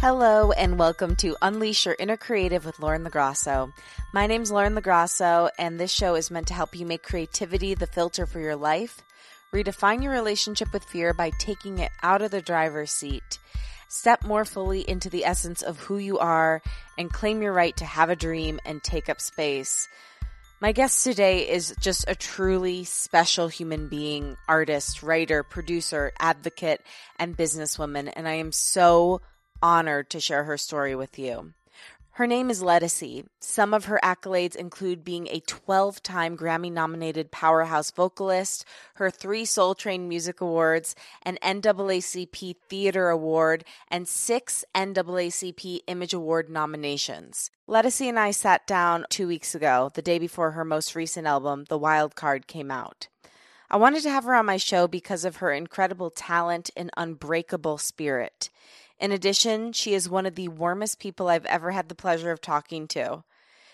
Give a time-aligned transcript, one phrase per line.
[0.00, 3.70] Hello, and welcome to Unleash Your Inner Creative with Lauren LoGrasso.
[4.14, 7.86] My name's Lauren LoGrasso, and this show is meant to help you make creativity the
[7.86, 9.02] filter for your life,
[9.52, 13.38] redefine your relationship with fear by taking it out of the driver's seat,
[13.90, 16.62] step more fully into the essence of who you are,
[16.96, 19.86] and claim your right to have a dream and take up space.
[20.62, 26.80] My guest today is just a truly special human being, artist, writer, producer, advocate,
[27.18, 29.20] and businesswoman, and I am so
[29.62, 31.52] honored to share her story with you.
[32.20, 33.24] Her name is Ledisi.
[33.38, 39.46] Some of her accolades include being a 12 time Grammy nominated powerhouse vocalist, her three
[39.46, 47.50] Soul Train Music Awards, an NAACP Theater Award, and six NAACP Image Award nominations.
[47.66, 51.64] Ledisi and I sat down two weeks ago, the day before her most recent album,
[51.70, 53.08] The Wild Card, came out.
[53.70, 57.78] I wanted to have her on my show because of her incredible talent and unbreakable
[57.78, 58.50] spirit.
[59.00, 62.40] In addition, she is one of the warmest people I've ever had the pleasure of
[62.40, 63.24] talking to.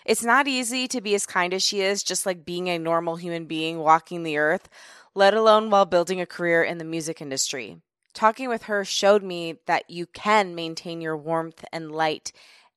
[0.05, 3.17] It's not easy to be as kind as she is, just like being a normal
[3.17, 4.69] human being walking the earth,
[5.13, 7.81] let alone while building a career in the music industry.
[8.13, 12.31] Talking with her showed me that you can maintain your warmth and light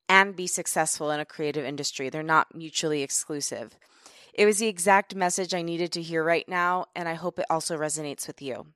[0.09, 2.09] and be successful in a creative industry.
[2.09, 3.77] They're not mutually exclusive.
[4.33, 7.45] It was the exact message I needed to hear right now, and I hope it
[7.49, 8.67] also resonates with you.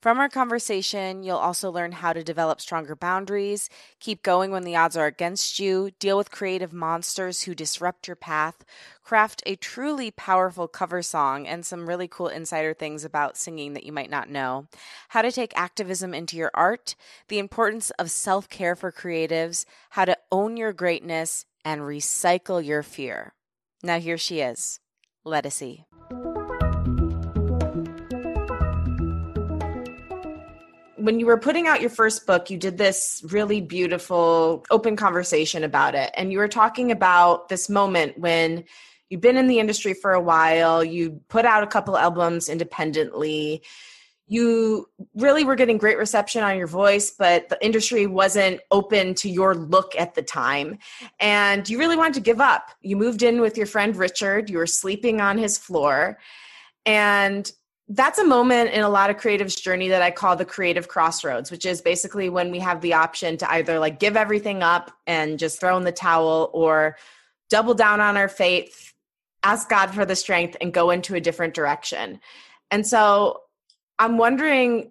[0.00, 3.68] From our conversation, you'll also learn how to develop stronger boundaries,
[3.98, 8.16] keep going when the odds are against you, deal with creative monsters who disrupt your
[8.16, 8.64] path,
[9.02, 13.84] craft a truly powerful cover song, and some really cool insider things about singing that
[13.84, 14.66] you might not know,
[15.08, 16.94] how to take activism into your art,
[17.28, 22.82] the importance of self care for creatives, how to own your greatness, and recycle your
[22.82, 23.34] fear.
[23.82, 24.80] Now, here she is,
[25.24, 25.84] Ledisi.
[31.06, 35.62] When you were putting out your first book, you did this really beautiful open conversation
[35.62, 36.10] about it.
[36.14, 38.64] And you were talking about this moment when
[39.08, 43.62] you've been in the industry for a while, you put out a couple albums independently.
[44.26, 49.30] You really were getting great reception on your voice, but the industry wasn't open to
[49.30, 50.76] your look at the time.
[51.20, 52.70] And you really wanted to give up.
[52.80, 56.18] You moved in with your friend Richard, you were sleeping on his floor.
[56.84, 57.48] And
[57.90, 61.50] that's a moment in a lot of creatives journey that i call the creative crossroads
[61.50, 65.38] which is basically when we have the option to either like give everything up and
[65.38, 66.96] just throw in the towel or
[67.48, 68.92] double down on our faith
[69.42, 72.20] ask god for the strength and go into a different direction.
[72.70, 73.42] And so
[73.98, 74.90] i'm wondering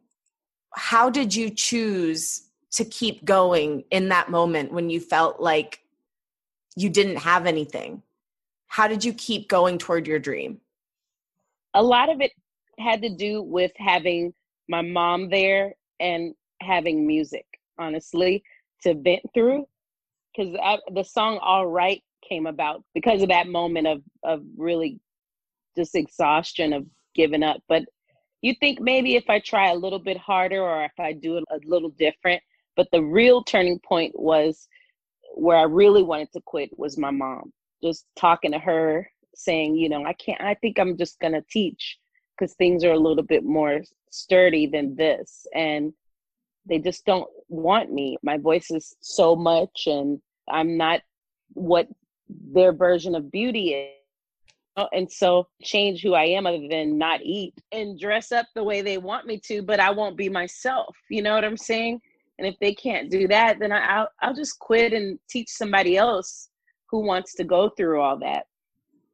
[0.74, 2.42] how did you choose
[2.72, 5.80] to keep going in that moment when you felt like
[6.76, 8.04] you didn't have anything?
[8.68, 10.60] How did you keep going toward your dream?
[11.74, 12.32] A lot of it
[12.80, 14.34] had to do with having
[14.68, 17.46] my mom there and having music,
[17.78, 18.44] honestly,
[18.82, 19.66] to vent through.
[20.36, 20.58] Because
[20.94, 25.00] the song "All Right" came about because of that moment of of really
[25.78, 27.62] just exhaustion of giving up.
[27.68, 27.84] But
[28.42, 31.44] you think maybe if I try a little bit harder or if I do it
[31.50, 32.42] a little different.
[32.76, 34.68] But the real turning point was
[35.34, 37.54] where I really wanted to quit was my mom.
[37.82, 40.42] Just talking to her, saying, you know, I can't.
[40.42, 41.98] I think I'm just gonna teach
[42.38, 45.94] because things are a little bit more sturdy than this and
[46.68, 48.18] they just don't want me.
[48.24, 50.20] My voice is so much and
[50.50, 51.02] i'm not
[51.54, 51.88] what
[52.30, 53.92] their version of beauty is.
[54.78, 58.64] Oh, and so change who i am other than not eat and dress up the
[58.64, 62.02] way they want me to but i won't be myself you know what i'm saying?
[62.38, 66.50] And if they can't do that then i'll, I'll just quit and teach somebody else
[66.90, 68.46] who wants to go through all that.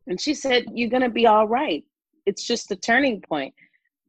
[0.08, 1.84] And she said you're going to be all right
[2.32, 3.54] it's just a turning point.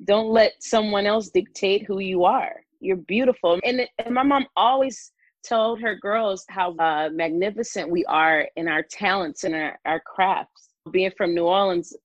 [0.04, 2.54] Don't let someone else dictate who you are.
[2.78, 3.58] You're beautiful.
[3.64, 5.12] And, and my mom always
[5.46, 10.68] told her girls how uh, magnificent we are in our talents and our, our crafts.
[10.92, 11.96] Being from New Orleans,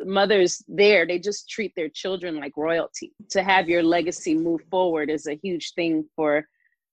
[0.00, 3.12] mothers there, they just treat their children like royalty.
[3.30, 6.46] To have your legacy move forward is a huge thing for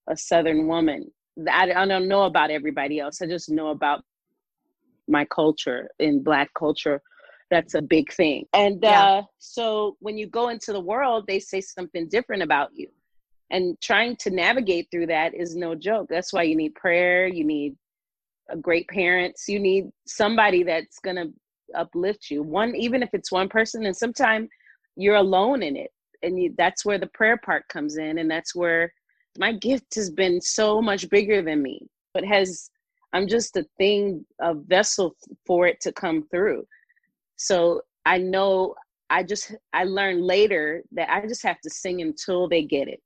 [0.08, 1.10] a Southern woman.
[1.50, 3.22] I, I don't know about everybody else.
[3.22, 4.02] I just know about
[5.08, 7.00] my culture in Black culture
[7.52, 8.46] that's a big thing.
[8.54, 9.02] And yeah.
[9.02, 12.88] uh, so when you go into the world, they say something different about you.
[13.50, 16.06] And trying to navigate through that is no joke.
[16.08, 17.76] That's why you need prayer, you need
[18.48, 21.30] a great parents, you need somebody that's going to
[21.76, 22.42] uplift you.
[22.42, 24.48] One, even if it's one person, and sometimes
[24.96, 25.90] you're alone in it.
[26.22, 28.16] And you, that's where the prayer part comes in.
[28.16, 28.90] And that's where
[29.36, 31.86] my gift has been so much bigger than me.
[32.14, 32.70] But has
[33.12, 35.14] I'm just a thing, a vessel
[35.46, 36.64] for it to come through.
[37.36, 38.74] So I know
[39.10, 43.00] I just I learned later that I just have to sing until they get it.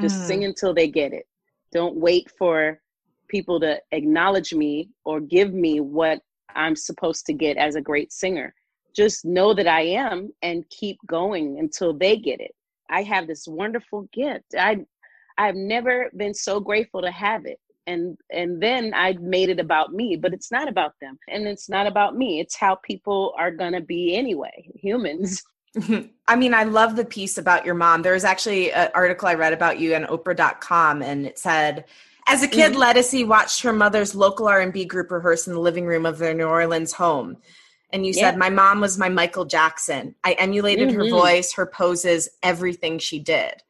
[0.00, 0.26] Just mm.
[0.26, 1.26] sing until they get it.
[1.72, 2.80] Don't wait for
[3.28, 6.20] people to acknowledge me or give me what
[6.54, 8.54] I'm supposed to get as a great singer.
[8.94, 12.54] Just know that I am and keep going until they get it.
[12.88, 14.54] I have this wonderful gift.
[14.58, 14.78] I
[15.36, 17.58] I've never been so grateful to have it.
[17.86, 21.18] And and then I made it about me, but it's not about them.
[21.28, 22.40] And it's not about me.
[22.40, 25.42] It's how people are going to be anyway, humans.
[26.28, 28.02] I mean, I love the piece about your mom.
[28.02, 31.84] There was actually an article I read about you on Oprah.com, and it said,
[32.26, 32.80] as a kid, mm-hmm.
[32.80, 36.46] Ledisi watched her mother's local R&B group rehearse in the living room of their New
[36.46, 37.36] Orleans home.
[37.92, 38.30] And you yeah.
[38.30, 40.14] said, my mom was my Michael Jackson.
[40.24, 41.00] I emulated mm-hmm.
[41.00, 43.62] her voice, her poses, everything she did.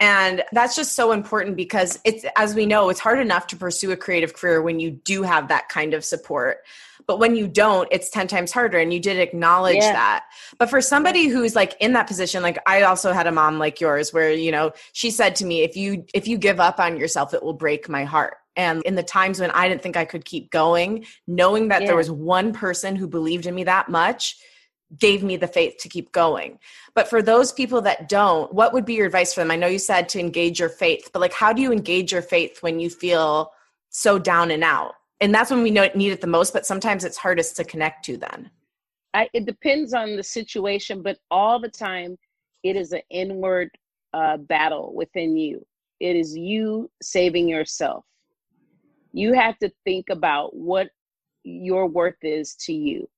[0.00, 3.92] And that's just so important because it's, as we know, it's hard enough to pursue
[3.92, 6.58] a creative career when you do have that kind of support.
[7.06, 8.78] But when you don't, it's 10 times harder.
[8.78, 9.92] And you did acknowledge yeah.
[9.92, 10.24] that.
[10.58, 13.80] But for somebody who's like in that position, like I also had a mom like
[13.80, 16.96] yours where, you know, she said to me, if you, if you give up on
[16.96, 18.36] yourself, it will break my heart.
[18.56, 21.88] And in the times when I didn't think I could keep going, knowing that yeah.
[21.88, 24.36] there was one person who believed in me that much
[24.98, 26.58] gave me the faith to keep going.
[26.94, 29.50] But for those people that don't, what would be your advice for them?
[29.50, 32.22] I know you said to engage your faith, but like how do you engage your
[32.22, 33.52] faith when you feel
[33.90, 34.94] so down and out?
[35.20, 38.04] and that's when we know need it the most but sometimes it's hardest to connect
[38.04, 38.50] to then
[39.14, 42.16] I, it depends on the situation but all the time
[42.62, 43.70] it is an inward
[44.12, 45.64] uh, battle within you
[46.00, 48.04] it is you saving yourself
[49.12, 50.88] you have to think about what
[51.44, 53.08] your worth is to you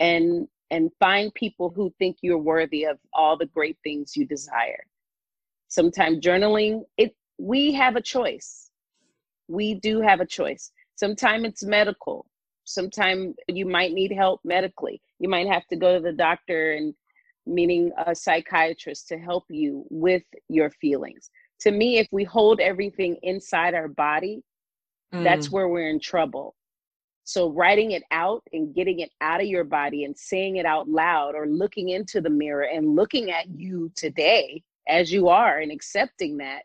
[0.00, 4.84] and and find people who think you're worthy of all the great things you desire
[5.68, 8.70] sometimes journaling it we have a choice
[9.48, 12.26] we do have a choice Sometimes it's medical.
[12.64, 15.00] Sometimes you might need help medically.
[15.20, 16.92] You might have to go to the doctor and
[17.46, 21.30] meaning a psychiatrist to help you with your feelings.
[21.60, 24.42] To me, if we hold everything inside our body,
[25.14, 25.22] mm.
[25.22, 26.56] that's where we're in trouble.
[27.28, 30.88] So, writing it out and getting it out of your body and saying it out
[30.88, 35.70] loud or looking into the mirror and looking at you today as you are and
[35.70, 36.62] accepting that,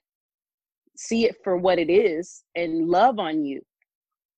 [0.95, 3.62] see it for what it is and love on you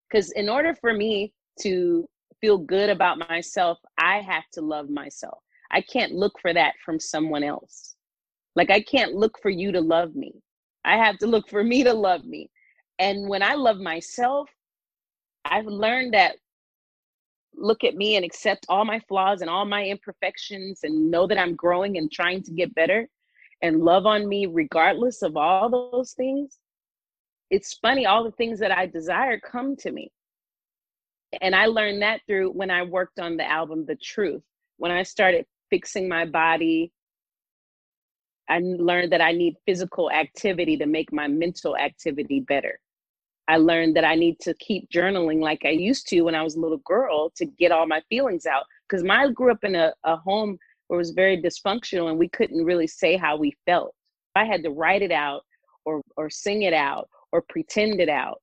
[0.10, 2.08] because in order for me to
[2.42, 5.40] feel good about myself, I have to love myself.
[5.72, 7.96] I can't look for that from someone else.
[8.56, 10.34] Like, I can't look for you to love me.
[10.86, 12.50] I have to look for me to love me.
[13.00, 14.50] And when I love myself,
[15.46, 16.36] I've learned that
[17.56, 21.40] look at me and accept all my flaws and all my imperfections and know that
[21.40, 23.08] I'm growing and trying to get better
[23.62, 26.60] and love on me regardless of all those things
[27.50, 30.12] it's funny all the things that i desire come to me.
[31.42, 34.42] And i learned that through when i worked on the album the truth.
[34.78, 36.92] When i started fixing my body
[38.50, 42.80] i learned that i need physical activity to make my mental activity better
[43.48, 46.56] i learned that i need to keep journaling like i used to when i was
[46.56, 49.94] a little girl to get all my feelings out because i grew up in a,
[50.04, 50.58] a home
[50.88, 53.94] where it was very dysfunctional and we couldn't really say how we felt
[54.36, 55.42] i had to write it out
[55.86, 58.42] or or sing it out or pretend it out.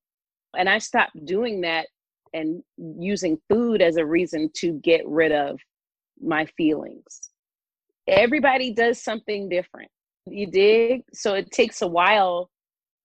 [0.56, 1.86] And I stopped doing that
[2.34, 5.58] and using food as a reason to get rid of
[6.20, 7.30] my feelings.
[8.06, 9.90] Everybody does something different.
[10.26, 11.04] You dig?
[11.14, 12.50] So it takes a while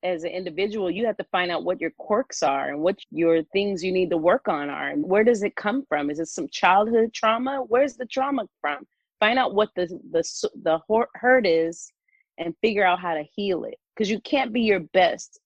[0.04, 0.92] as an individual.
[0.92, 4.10] You have to find out what your quirks are and what your things you need
[4.12, 4.90] to work on are.
[4.90, 6.10] And where does it come from?
[6.10, 7.64] Is it some childhood trauma?
[7.68, 8.86] Where's the trauma from?
[9.20, 10.24] Find out what the the
[10.64, 10.80] the
[11.16, 11.92] hurt is
[12.38, 15.40] and figure out how to heal it because you can't be your best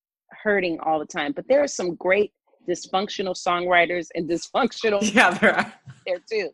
[0.44, 1.32] hurting all the time.
[1.32, 2.34] But there are some great
[2.68, 5.74] dysfunctional songwriters and dysfunctional yeah there are
[6.06, 6.50] there too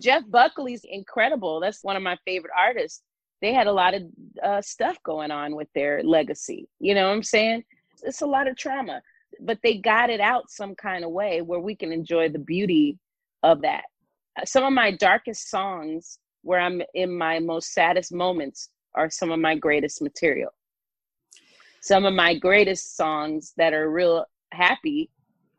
[0.00, 3.02] jeff buckley's incredible that's one of my favorite artists
[3.42, 4.02] they had a lot of
[4.42, 7.62] uh, stuff going on with their legacy you know what i'm saying
[8.02, 9.00] it's a lot of trauma
[9.40, 12.98] but they got it out some kind of way where we can enjoy the beauty
[13.42, 13.84] of that
[14.44, 19.38] some of my darkest songs where i'm in my most saddest moments are some of
[19.38, 20.50] my greatest material
[21.82, 25.10] some of my greatest songs that are real happy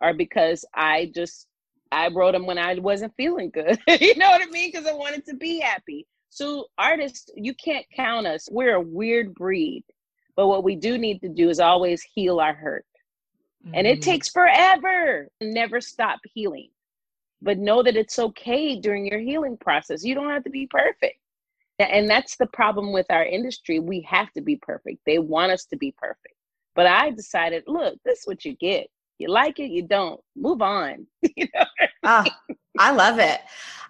[0.04, 1.48] are because I just
[1.92, 3.80] I wrote them when I wasn't feeling good.
[4.02, 4.72] you know what I mean?
[4.72, 6.08] Because I wanted to be happy.
[6.34, 8.50] So artists, you can't count us.
[8.52, 9.84] We're a weird breed.
[10.36, 12.88] But what we do need to do is always heal our hurt.
[13.64, 13.76] Mm-hmm.
[13.76, 14.10] And it mm-hmm.
[14.10, 15.30] takes forever.
[15.42, 16.70] Never stop healing.
[17.44, 20.04] But know that it's okay during your healing process.
[20.04, 21.20] You don't have to be perfect.
[21.78, 23.78] And that's the problem with our industry.
[23.78, 25.02] We have to be perfect.
[25.06, 26.34] They want us to be perfect.
[26.74, 28.88] But I decided, look, this is what you get.
[29.20, 30.20] You like it, you don't.
[30.36, 31.06] Move on.
[31.36, 31.66] you know
[32.04, 32.26] ah,
[32.78, 33.42] I love it.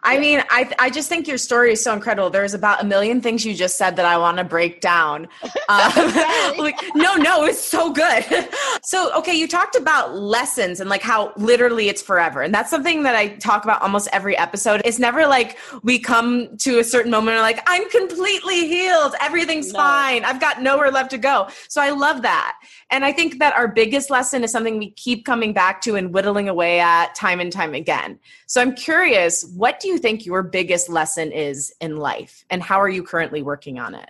[0.06, 2.30] I mean, I I just think your story is so incredible.
[2.30, 5.28] There's about a million things you just said that I want to break down.
[5.70, 5.92] Um,
[6.58, 8.26] like, no, no, it's so good.
[8.84, 13.04] so, okay, you talked about lessons and like how literally it's forever, and that's something
[13.04, 14.82] that I talk about almost every episode.
[14.84, 19.72] It's never like we come to a certain moment and like I'm completely healed, everything's
[19.72, 19.80] no.
[19.80, 21.48] fine, I've got nowhere left to go.
[21.70, 22.60] So I love that,
[22.92, 26.14] and I think that our biggest lesson is something we keep coming back to and
[26.14, 28.20] whittling away at time and time again.
[28.48, 32.80] So I'm curious, what do you think your biggest lesson is in life and how
[32.80, 34.10] are you currently working on it?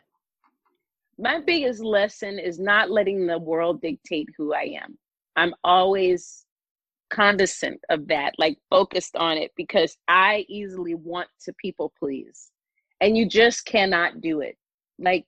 [1.17, 4.97] My biggest lesson is not letting the world dictate who I am.
[5.35, 6.45] I'm always
[7.09, 12.51] condescent of that, like focused on it because I easily want to people please.
[13.01, 14.57] And you just cannot do it.
[14.97, 15.25] Like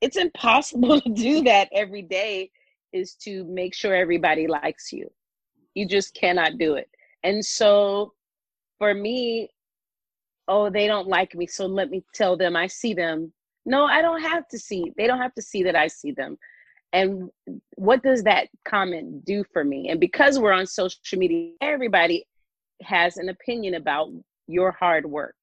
[0.00, 2.50] it's impossible to do that every day
[2.92, 5.08] is to make sure everybody likes you.
[5.74, 6.88] You just cannot do it.
[7.22, 8.12] And so
[8.82, 9.48] for me,
[10.48, 13.32] oh, they don't like me, so let me tell them I see them.
[13.64, 14.92] No, I don't have to see.
[14.96, 16.36] They don't have to see that I see them.
[16.92, 17.30] And
[17.76, 19.88] what does that comment do for me?
[19.88, 22.26] And because we're on social media, everybody
[22.82, 24.10] has an opinion about
[24.48, 25.36] your hard work.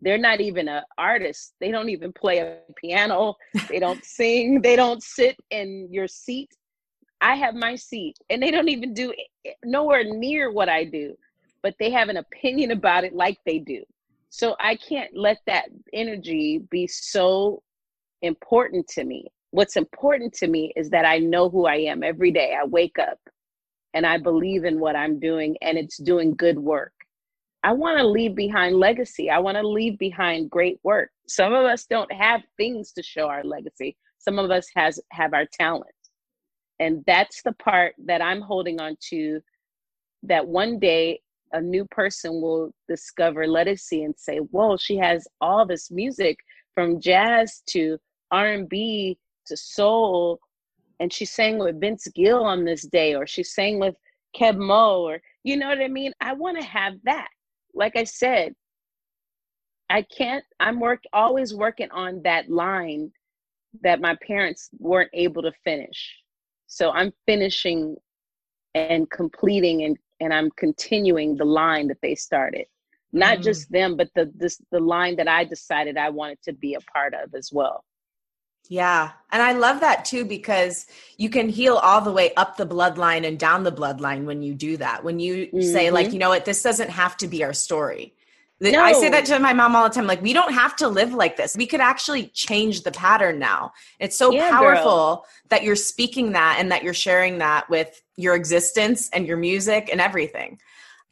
[0.00, 1.52] They're not even an artist.
[1.60, 3.34] They don't even play a piano.
[3.68, 4.62] They don't sing.
[4.62, 6.48] They don't sit in your seat.
[7.20, 10.84] I have my seat, and they don't even do eh, eh, nowhere near what I
[10.84, 11.14] do
[11.62, 13.82] but they have an opinion about it like they do.
[14.28, 17.62] So I can't let that energy be so
[18.22, 19.26] important to me.
[19.50, 22.54] What's important to me is that I know who I am every day.
[22.60, 23.18] I wake up
[23.94, 26.92] and I believe in what I'm doing and it's doing good work.
[27.62, 29.30] I want to leave behind legacy.
[29.30, 31.10] I want to leave behind great work.
[31.26, 33.96] Some of us don't have things to show our legacy.
[34.18, 35.90] Some of us has have our talent.
[36.78, 39.40] And that's the part that I'm holding on to
[40.24, 41.20] that one day
[41.52, 46.38] a new person will discover Ledisi and say, "Whoa, she has all this music
[46.74, 47.98] from jazz to
[48.30, 50.40] R&B to soul,
[51.00, 53.96] and she sang with Vince Gill on this day, or she sang with
[54.36, 56.12] Keb Mo, or you know what I mean?
[56.20, 57.28] I want to have that.
[57.74, 58.54] Like I said,
[59.88, 60.44] I can't.
[60.58, 63.12] I'm work always working on that line
[63.82, 66.14] that my parents weren't able to finish.
[66.66, 67.96] So I'm finishing
[68.74, 72.66] and completing and and I'm continuing the line that they started.
[73.12, 73.44] Not mm.
[73.44, 76.80] just them, but the this the line that I decided I wanted to be a
[76.80, 77.84] part of as well.
[78.68, 79.12] Yeah.
[79.30, 83.26] And I love that too because you can heal all the way up the bloodline
[83.26, 85.04] and down the bloodline when you do that.
[85.04, 85.62] When you mm-hmm.
[85.62, 86.14] say, like, mm-hmm.
[86.14, 88.15] you know what, this doesn't have to be our story.
[88.58, 88.82] No.
[88.82, 90.06] I say that to my mom all the time.
[90.06, 91.56] Like, we don't have to live like this.
[91.56, 93.72] We could actually change the pattern now.
[94.00, 95.26] It's so yeah, powerful girl.
[95.50, 99.90] that you're speaking that and that you're sharing that with your existence and your music
[99.92, 100.58] and everything.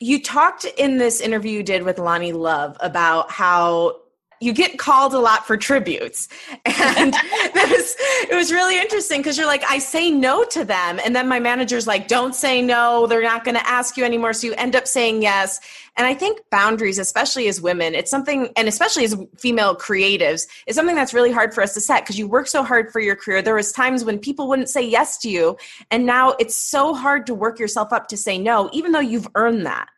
[0.00, 4.00] You talked in this interview you did with Loni Love about how
[4.44, 6.28] you get called a lot for tributes.
[6.96, 7.96] And that was
[8.30, 11.00] it was really interesting because you're like i say no to them.
[11.04, 13.06] And then my manager's like don't say no.
[13.06, 14.32] They're not going to ask you anymore.
[14.32, 15.60] So you end up saying yes.
[15.96, 20.76] And i think boundaries especially as women it's something and especially as female creatives is
[20.76, 23.16] something that's really hard for us to set because you work so hard for your
[23.16, 23.42] career.
[23.42, 25.56] There was times when people wouldn't say yes to you
[25.90, 29.28] and now it's so hard to work yourself up to say no even though you've
[29.34, 29.88] earned that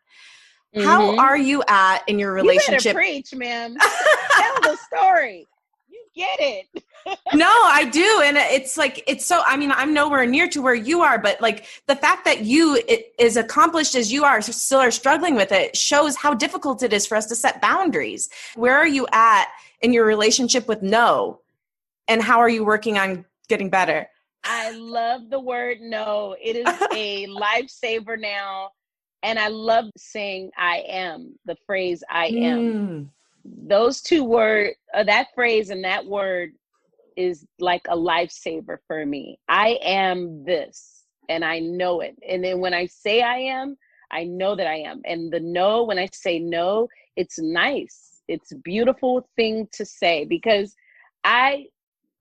[0.75, 0.85] Mm-hmm.
[0.85, 2.93] How are you at in your relationship?
[2.93, 3.75] You preach, ma'am.
[4.37, 5.47] Tell the story.
[5.87, 6.83] You get it.
[7.33, 9.41] no, I do, and it's like it's so.
[9.45, 12.81] I mean, I'm nowhere near to where you are, but like the fact that you
[12.87, 16.91] it, as accomplished as you are still are struggling with it shows how difficult it
[16.91, 18.29] is for us to set boundaries.
[18.55, 19.47] Where are you at
[19.81, 21.39] in your relationship with no,
[22.09, 24.09] and how are you working on getting better?
[24.43, 26.35] I love the word no.
[26.41, 28.71] It is a lifesaver now
[29.23, 32.59] and I love saying I am, the phrase I am.
[32.59, 33.09] Mm.
[33.67, 36.53] Those two words, uh, that phrase and that word
[37.15, 39.39] is like a lifesaver for me.
[39.49, 42.15] I am this and I know it.
[42.27, 43.77] And then when I say I am,
[44.11, 45.01] I know that I am.
[45.05, 48.21] And the no, when I say no, it's nice.
[48.27, 50.75] It's a beautiful thing to say because
[51.23, 51.67] I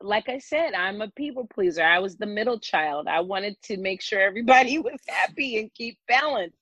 [0.03, 1.83] like I said, I'm a people pleaser.
[1.83, 3.07] I was the middle child.
[3.09, 6.55] I wanted to make sure everybody was happy and keep balance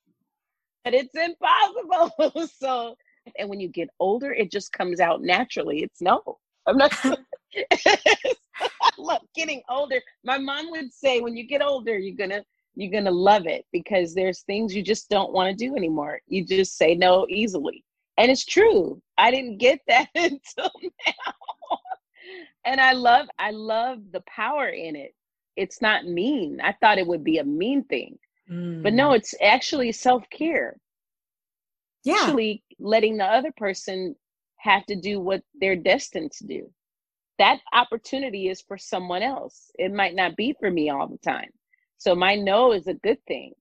[0.84, 2.48] but it's impossible.
[2.58, 2.96] so,
[3.38, 5.82] and when you get older, it just comes out naturally.
[5.82, 6.38] It's no.
[6.66, 6.94] I'm not.
[8.60, 10.00] I love getting older.
[10.24, 14.14] My mom would say, when you get older, you're gonna you're gonna love it because
[14.14, 16.20] there's things you just don't want to do anymore.
[16.26, 17.84] You just say no easily,
[18.18, 19.00] and it's true.
[19.18, 20.70] I didn't get that until
[21.06, 21.78] now,
[22.64, 25.14] and I love I love the power in it.
[25.56, 26.60] It's not mean.
[26.62, 28.18] I thought it would be a mean thing,
[28.50, 28.82] Mm.
[28.82, 29.16] But no, mm.
[29.16, 30.76] it's actually self care.
[32.04, 32.16] Yeah.
[32.20, 34.14] Actually, letting the other person
[34.58, 36.70] have to do what they're destined to do.
[37.38, 39.70] That opportunity is for someone else.
[39.78, 41.50] It might not be for me all the time.
[41.98, 43.52] So my no is a good thing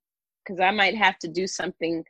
[0.44, 2.04] because I might have to do something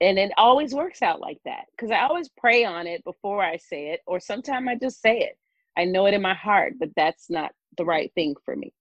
[0.00, 3.56] and it always works out like that because I always pray on it before I
[3.56, 5.38] say it, or sometimes I just say it.
[5.76, 8.72] I know it in my heart, but that's not the right thing for me.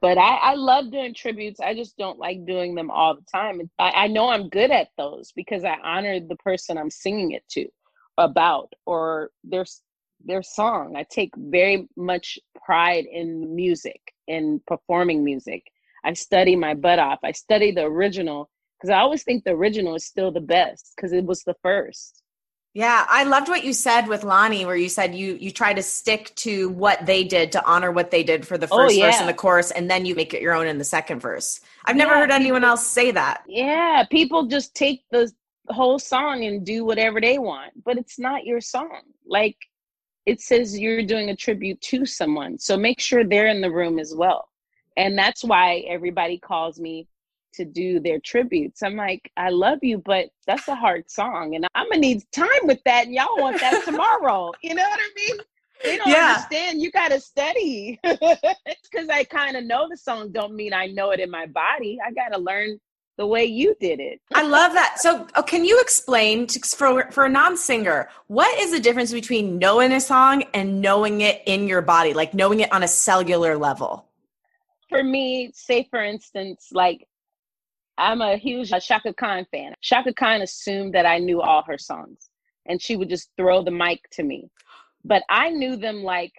[0.00, 1.60] But I, I love doing tributes.
[1.60, 3.60] I just don't like doing them all the time.
[3.78, 7.44] I, I know I'm good at those because I honor the person I'm singing it
[7.52, 7.66] to
[8.18, 9.66] about or their
[10.24, 10.96] their song.
[10.96, 15.64] I take very much pride in music, in performing music.
[16.04, 17.20] I study my butt off.
[17.24, 21.12] I study the original because I always think the original is still the best because
[21.12, 22.22] it was the first.
[22.72, 25.82] Yeah, I loved what you said with Loni, where you said you you try to
[25.82, 28.98] stick to what they did to honor what they did for the oh, first oh,
[28.98, 29.06] yeah.
[29.06, 31.60] verse in the chorus, and then you make it your own in the second verse.
[31.84, 33.42] I've never yeah, heard anyone else say that.
[33.48, 35.32] Yeah, people just take the
[35.68, 39.02] whole song and do whatever they want, but it's not your song.
[39.26, 39.56] Like
[40.24, 43.98] it says you're doing a tribute to someone, so make sure they're in the room
[43.98, 44.48] as well.
[44.96, 47.08] And that's why everybody calls me
[47.54, 48.82] to do their tributes.
[48.82, 52.48] I'm like, I love you, but that's a hard song, and I'm gonna need time
[52.64, 54.52] with that, and y'all want that tomorrow.
[54.62, 55.40] you know what I mean?
[55.82, 56.34] They don't yeah.
[56.34, 56.82] understand.
[56.82, 57.98] You gotta study.
[58.02, 61.98] because I kind of know the song, don't mean I know it in my body.
[62.04, 62.78] I gotta learn
[63.16, 64.20] the way you did it.
[64.34, 64.98] I love that.
[64.98, 69.58] So, oh, can you explain to, for for a non-singer what is the difference between
[69.58, 73.58] knowing a song and knowing it in your body, like knowing it on a cellular
[73.58, 74.06] level?
[74.88, 77.06] For me, say for instance, like
[78.00, 79.74] I'm a huge Chaka Khan fan.
[79.82, 82.30] Chaka Khan assumed that I knew all her songs
[82.66, 84.48] and she would just throw the mic to me.
[85.04, 86.32] But I knew them like,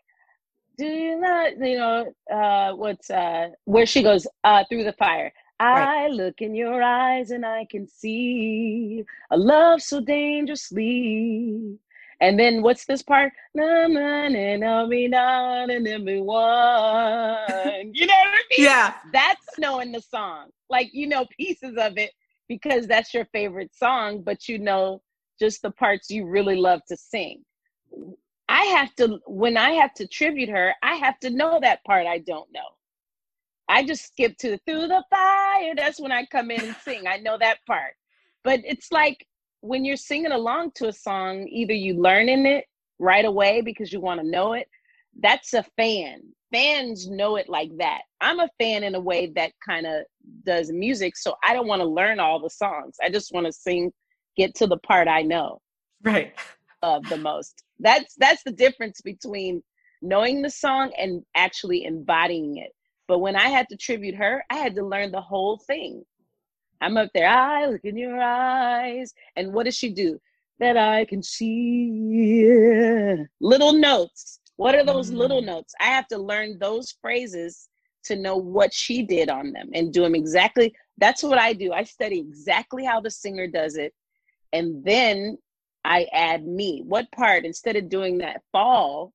[0.77, 5.31] do you not, you know, uh, what's, uh, where she goes, uh, through the fire.
[5.61, 6.05] Right.
[6.05, 11.77] I look in your eyes and I can see a love so dangerously.
[12.19, 13.33] And then what's this part?
[13.53, 17.91] Na na na na me na na na me one.
[17.93, 18.65] You know what I mean?
[18.65, 18.93] Yeah.
[19.13, 20.49] That's knowing the song.
[20.71, 22.11] Like you know pieces of it
[22.47, 25.01] because that's your favorite song, but you know
[25.39, 27.43] just the parts you really love to sing.
[28.49, 32.07] I have to when I have to tribute her, I have to know that part
[32.07, 32.69] I don't know.
[33.69, 35.73] I just skip to through the fire.
[35.75, 37.07] That's when I come in and sing.
[37.07, 37.93] I know that part.
[38.43, 39.25] But it's like
[39.61, 42.65] when you're singing along to a song, either you learning it
[42.99, 44.67] right away because you want to know it.
[45.19, 46.21] That's a fan.
[46.51, 48.01] Fans know it like that.
[48.19, 50.03] I'm a fan in a way that kind of
[50.45, 52.97] does music, so I don't want to learn all the songs.
[53.01, 53.91] I just want to sing,
[54.35, 55.61] get to the part I know.
[56.03, 56.33] Right.
[56.83, 57.63] Of the most.
[57.79, 59.63] That's that's the difference between
[60.01, 62.71] knowing the song and actually embodying it.
[63.07, 66.03] But when I had to tribute her, I had to learn the whole thing.
[66.81, 69.13] I'm up there, I look in your eyes.
[69.35, 70.19] And what does she do?
[70.59, 74.40] That I can see little notes.
[74.61, 75.15] What are those mm.
[75.15, 75.73] little notes?
[75.81, 77.67] I have to learn those phrases
[78.03, 80.71] to know what she did on them and do them exactly.
[80.99, 81.73] That's what I do.
[81.73, 83.91] I study exactly how the singer does it.
[84.53, 85.39] And then
[85.83, 86.83] I add me.
[86.85, 89.13] What part, instead of doing that fall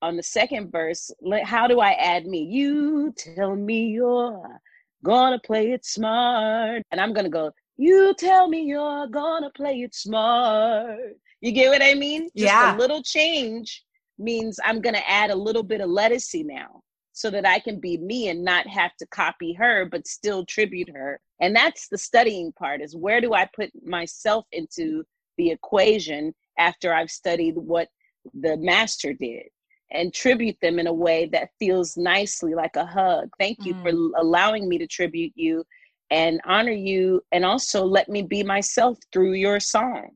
[0.00, 1.10] on the second verse,
[1.42, 2.44] how do I add me?
[2.50, 4.60] You tell me you're
[5.04, 6.84] gonna play it smart.
[6.90, 11.18] And I'm gonna go, you tell me you're gonna play it smart.
[11.42, 12.30] You get what I mean?
[12.34, 12.74] Just yeah.
[12.74, 13.84] a little change
[14.18, 17.96] means I'm gonna add a little bit of Ledisi now so that I can be
[17.98, 21.20] me and not have to copy her, but still tribute her.
[21.40, 25.04] And that's the studying part is where do I put myself into
[25.38, 27.88] the equation after I've studied what
[28.34, 29.44] the master did?
[29.90, 33.28] and tribute them in a way that feels nicely like a hug.
[33.38, 33.82] Thank you mm.
[33.82, 35.64] for allowing me to tribute you
[36.10, 40.10] and honor you and also let me be myself through your song.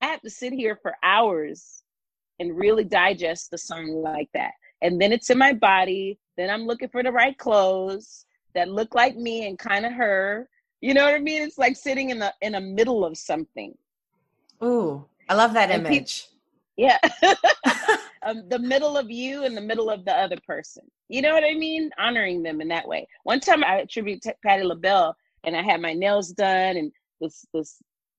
[0.00, 1.82] I have to sit here for hours
[2.38, 4.52] and really digest the song like that.
[4.82, 6.18] And then it's in my body.
[6.36, 10.48] Then I'm looking for the right clothes that look like me and kind of her.
[10.80, 11.42] You know what I mean?
[11.42, 13.74] It's like sitting in the in the middle of something.
[14.62, 16.28] Ooh, I love that and image.
[16.76, 16.98] yeah.
[18.22, 20.82] um, the middle of you and the middle of the other person.
[21.08, 21.90] You know what I mean?
[21.98, 23.06] Honoring them in that way.
[23.24, 27.46] One time I attribute to Patti LaBelle and I had my nails done and this
[27.54, 27.76] this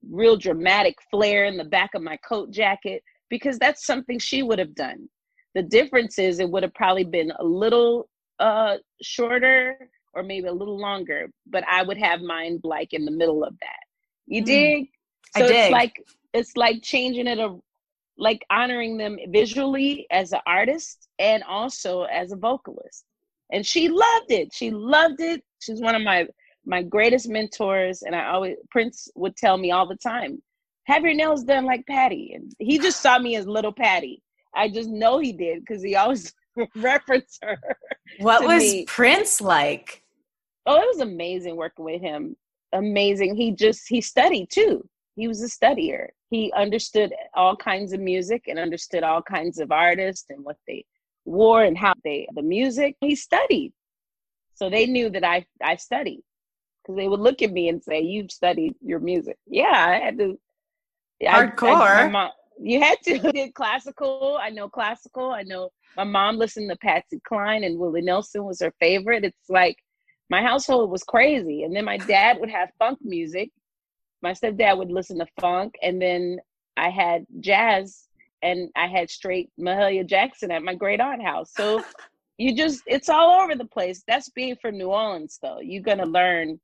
[0.09, 4.59] real dramatic flare in the back of my coat jacket because that's something she would
[4.59, 5.09] have done.
[5.55, 8.09] The difference is it would have probably been a little
[8.39, 13.11] uh shorter or maybe a little longer, but I would have mine like in the
[13.11, 13.83] middle of that.
[14.25, 14.45] You mm.
[14.45, 14.89] dig?
[15.35, 15.55] So I dig.
[15.57, 17.55] it's like it's like changing it a,
[18.17, 23.05] like honoring them visually as an artist and also as a vocalist.
[23.51, 24.53] And she loved it.
[24.53, 25.43] She loved it.
[25.59, 26.27] She's one of my
[26.65, 30.41] my greatest mentors and I always Prince would tell me all the time,
[30.87, 32.33] have your nails done like Patti.
[32.33, 34.21] And he just saw me as little Patti.
[34.55, 36.33] I just know he did because he always
[36.75, 37.59] referenced her.
[38.19, 38.85] What was me.
[38.85, 40.03] Prince like?
[40.65, 42.35] Oh, it was amazing working with him.
[42.73, 43.35] Amazing.
[43.35, 44.87] He just he studied too.
[45.15, 46.07] He was a studier.
[46.29, 50.85] He understood all kinds of music and understood all kinds of artists and what they
[51.25, 52.95] wore and how they the music.
[53.01, 53.73] He studied.
[54.55, 56.23] So they knew that I I studied
[56.81, 60.17] because they would look at me and say, "You've studied your music." Yeah, I had
[60.19, 60.39] to.
[61.23, 61.69] Hardcore.
[61.69, 63.19] I, I, mom, you had to.
[63.31, 64.39] Did classical.
[64.41, 65.31] I know classical.
[65.31, 69.23] I know my mom listened to Patsy Cline and Willie Nelson was her favorite.
[69.23, 69.77] It's like
[70.29, 71.63] my household was crazy.
[71.63, 73.49] And then my dad would have funk music.
[74.21, 76.39] My stepdad would listen to funk, and then
[76.75, 78.07] I had jazz,
[78.41, 81.51] and I had straight Mahalia Jackson at my great aunt house.
[81.55, 81.83] So
[82.39, 84.03] you just it's all over the place.
[84.07, 85.59] That's being from New Orleans, though.
[85.59, 86.59] You're gonna learn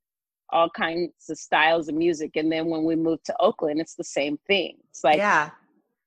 [0.50, 2.36] all kinds of styles of music.
[2.36, 4.76] And then when we moved to Oakland, it's the same thing.
[4.90, 5.50] It's like yeah,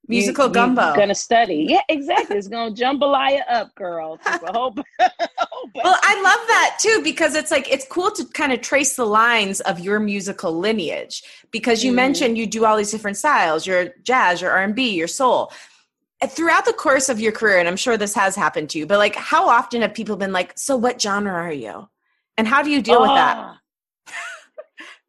[0.07, 0.95] musical you, gumbo.
[0.95, 2.37] Gonna study, yeah, exactly.
[2.37, 4.19] It's gonna jambalaya up, girl.
[4.25, 9.05] well, I love that too because it's like it's cool to kind of trace the
[9.05, 11.95] lines of your musical lineage because you mm.
[11.95, 13.67] mentioned you do all these different styles.
[13.67, 15.51] Your jazz, your R and B, your soul
[16.25, 18.97] throughout the course of your career and i'm sure this has happened to you but
[18.97, 21.87] like how often have people been like so what genre are you
[22.37, 23.55] and how do you deal oh, with that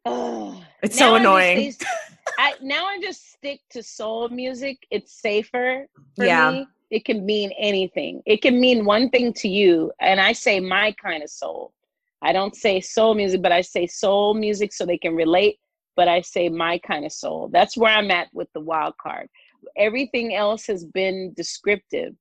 [0.05, 0.63] ah.
[0.81, 1.73] it's so annoying.
[2.37, 4.77] I, now I just stick to soul music.
[4.91, 6.51] It's safer for yeah.
[6.51, 6.67] me.
[6.89, 8.21] It can mean anything.
[8.25, 11.73] It can mean one thing to you, and I say my kind of soul.
[12.21, 15.57] I don't say soul music, but I say soul music so they can relate.
[15.95, 17.49] But I say my kind of soul.
[17.51, 19.27] That's where I'm at with the wild card.
[19.77, 22.15] Everything else has been descriptive.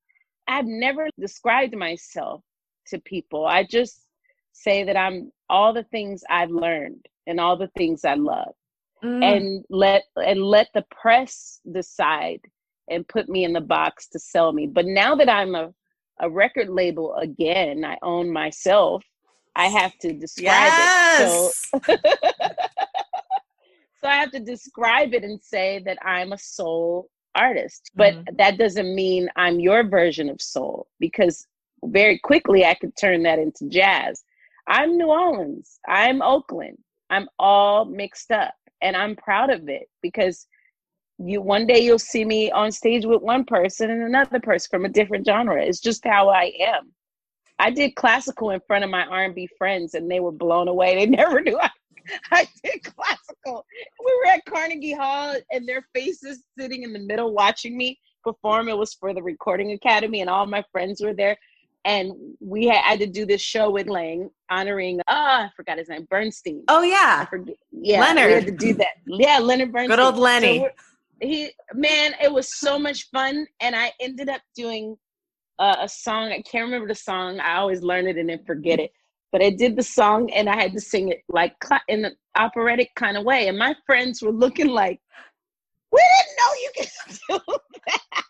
[0.49, 2.43] I've never described myself
[2.89, 3.47] to people.
[3.47, 4.03] I just
[4.53, 8.55] say that I'm all the things I've learned and all the things I love.
[9.05, 9.23] Mm.
[9.23, 12.41] And let and let the press decide
[12.91, 14.67] and put me in the box to sell me.
[14.67, 15.73] But now that I'm a,
[16.21, 19.05] a record label again, I own myself,
[19.55, 21.65] I have to describe yes.
[21.73, 21.85] it.
[21.85, 21.97] So
[24.01, 27.91] So I have to describe it and say that I'm a soul artist.
[27.95, 31.47] But mm that doesn't mean I'm your version of soul because
[31.85, 34.23] very quickly I could turn that into jazz.
[34.69, 35.81] I'm New Orleans.
[35.89, 36.79] I'm Oakland.
[37.11, 40.47] I'm all mixed up and I'm proud of it because
[41.19, 44.85] you one day you'll see me on stage with one person and another person from
[44.85, 45.63] a different genre.
[45.63, 46.93] It's just how I am.
[47.59, 50.95] I did classical in front of my R&B friends and they were blown away.
[50.95, 51.71] They never knew I,
[52.31, 53.67] I did classical.
[54.05, 58.69] We were at Carnegie Hall and their faces sitting in the middle watching me perform.
[58.69, 61.37] It was for the Recording Academy and all my friends were there
[61.85, 65.89] and we had, had, to do this show with Lang honoring ah I forgot his
[65.89, 66.65] name Bernstein.
[66.69, 67.27] Oh yeah,
[67.71, 68.27] yeah, Leonard.
[68.27, 68.97] We had to do that.
[69.07, 69.97] Yeah, Leonard Bernstein.
[69.97, 70.59] Good old Lenny.
[70.59, 70.71] So
[71.21, 74.97] he man, it was so much fun, and I ended up doing
[75.59, 76.31] uh, a song.
[76.31, 77.41] I can't remember the song.
[77.41, 78.93] I always learn it and then forget it.
[79.31, 81.55] But I did the song and I had to sing it like
[81.89, 85.01] in an operatic kind of way, and my friends were looking like,
[85.93, 88.25] "We didn't know you could do that."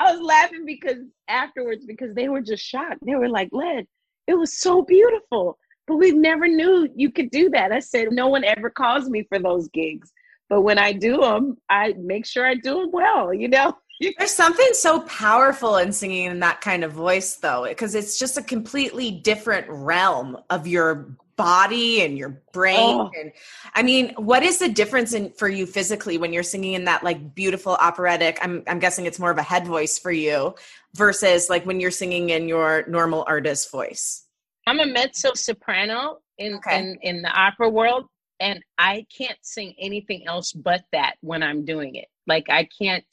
[0.00, 3.00] I was laughing because afterwards because they were just shocked.
[3.04, 3.86] They were like, "Led,
[4.26, 8.28] it was so beautiful, but we never knew you could do that." I said, "No
[8.28, 10.10] one ever calls me for those gigs,
[10.48, 13.76] but when I do them, I make sure I do them well." You know.
[14.00, 18.38] There's something so powerful in singing in that kind of voice, though, because it's just
[18.38, 23.10] a completely different realm of your body and your brain oh.
[23.18, 23.32] and
[23.74, 27.02] i mean what is the difference in for you physically when you're singing in that
[27.02, 30.54] like beautiful operatic i'm i'm guessing it's more of a head voice for you
[30.96, 34.26] versus like when you're singing in your normal artist voice
[34.66, 36.78] i'm a mezzo soprano in okay.
[36.78, 38.04] in in the opera world
[38.40, 43.04] and i can't sing anything else but that when i'm doing it like i can't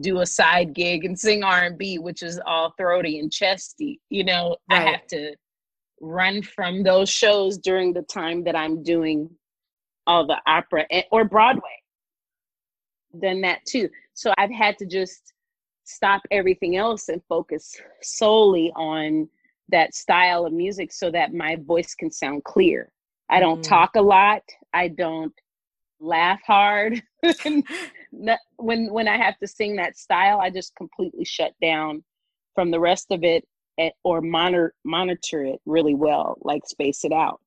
[0.00, 4.56] do a side gig and sing r&b which is all throaty and chesty you know
[4.70, 4.88] right.
[4.88, 5.34] i have to
[6.02, 9.30] run from those shows during the time that I'm doing
[10.06, 11.62] all the opera or Broadway.
[13.18, 13.88] Done that too.
[14.14, 15.32] So I've had to just
[15.84, 19.28] stop everything else and focus solely on
[19.68, 22.92] that style of music so that my voice can sound clear.
[23.30, 23.68] I don't mm.
[23.68, 24.42] talk a lot.
[24.74, 25.32] I don't
[26.00, 27.00] laugh hard.
[28.56, 32.04] when when I have to sing that style, I just completely shut down
[32.54, 33.44] from the rest of it
[34.04, 37.40] or monitor monitor it really well, like space it out.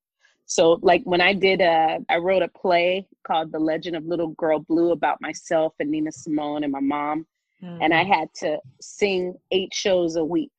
[0.46, 4.28] So like when I did a, I wrote a play called The Legend of Little
[4.28, 7.26] Girl Blue about myself and Nina Simone and my mom.
[7.62, 7.82] Mm-hmm.
[7.82, 8.14] And I mm.
[8.14, 10.52] had to sing eight shows a week.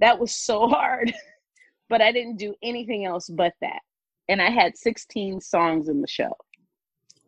[0.00, 1.12] That was so hard,
[1.88, 3.80] but I didn't do anything else but that.
[4.28, 6.32] and I had 16 songs in the show.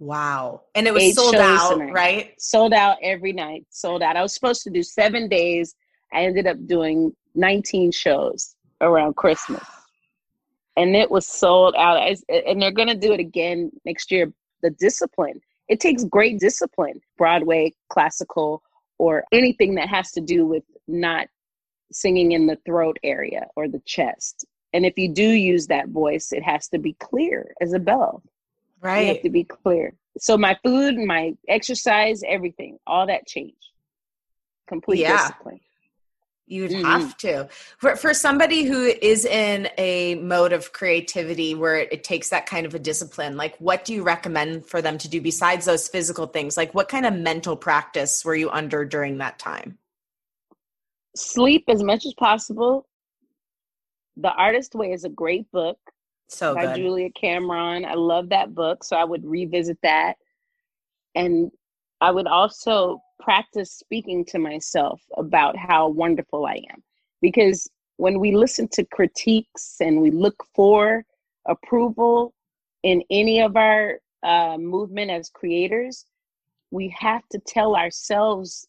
[0.00, 0.62] Wow.
[0.74, 2.32] And it was Eight sold out, right?
[2.40, 3.66] Sold out every night.
[3.68, 4.16] Sold out.
[4.16, 5.74] I was supposed to do seven days.
[6.12, 9.62] I ended up doing 19 shows around Christmas.
[10.78, 12.16] And it was sold out.
[12.30, 14.32] And they're going to do it again next year.
[14.62, 15.38] The discipline.
[15.68, 18.62] It takes great discipline, Broadway, classical,
[18.98, 21.28] or anything that has to do with not
[21.92, 24.46] singing in the throat area or the chest.
[24.72, 28.22] And if you do use that voice, it has to be clear as a bell.
[28.80, 29.02] Right.
[29.02, 29.94] You have to be clear.
[30.18, 33.56] So my food, my exercise, everything, all that changed.
[34.66, 35.16] Complete yeah.
[35.16, 35.60] discipline.
[36.46, 36.84] You'd mm-hmm.
[36.84, 37.48] have to.
[37.78, 42.46] For, for somebody who is in a mode of creativity where it, it, takes that
[42.46, 45.86] kind of a discipline, like what do you recommend for them to do besides those
[45.86, 46.56] physical things?
[46.56, 49.78] Like what kind of mental practice were you under during that time?
[51.14, 52.88] Sleep as much as possible.
[54.16, 55.78] The Artist Way is a great book.
[56.30, 56.76] So by good.
[56.76, 57.84] Julia Cameron.
[57.84, 60.14] I love that book, so I would revisit that.
[61.14, 61.50] And
[62.00, 66.82] I would also practice speaking to myself about how wonderful I am.
[67.20, 71.04] Because when we listen to critiques and we look for
[71.46, 72.32] approval
[72.82, 76.06] in any of our uh, movement as creators,
[76.70, 78.66] we have to tell ourselves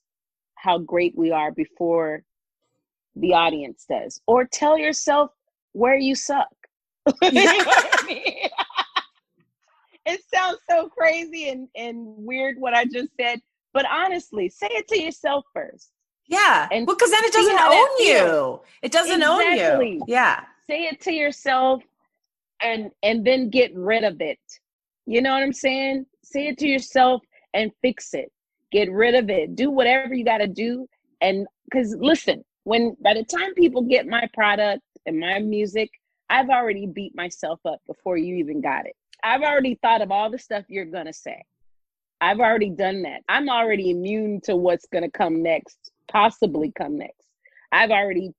[0.56, 2.24] how great we are before
[3.16, 4.20] the audience does.
[4.28, 5.32] Or tell yourself
[5.74, 6.50] where you suck.
[10.06, 13.40] it sounds so crazy and, and weird what I just said,
[13.74, 15.92] but honestly, say it to yourself first.
[16.28, 16.68] Yeah.
[16.72, 18.62] And well, because then it doesn't own you.
[18.82, 19.64] It doesn't exactly.
[19.64, 20.04] own you.
[20.08, 20.42] Yeah.
[20.68, 21.84] Say it to yourself
[22.62, 24.40] and and then get rid of it.
[25.06, 26.06] You know what I'm saying?
[26.24, 27.22] Say it to yourself
[27.54, 28.32] and fix it.
[28.72, 29.56] Get rid of it.
[29.56, 30.88] Do whatever you got to do.
[31.20, 35.90] And because listen, when by the time people get my product and my music,
[36.32, 38.96] I've already beat myself up before you even got it.
[39.22, 41.44] I've already thought of all the stuff you're going to say.
[42.22, 43.22] I've already done that.
[43.28, 47.28] I'm already immune to what's going to come next, possibly come next.
[47.74, 48.32] I've already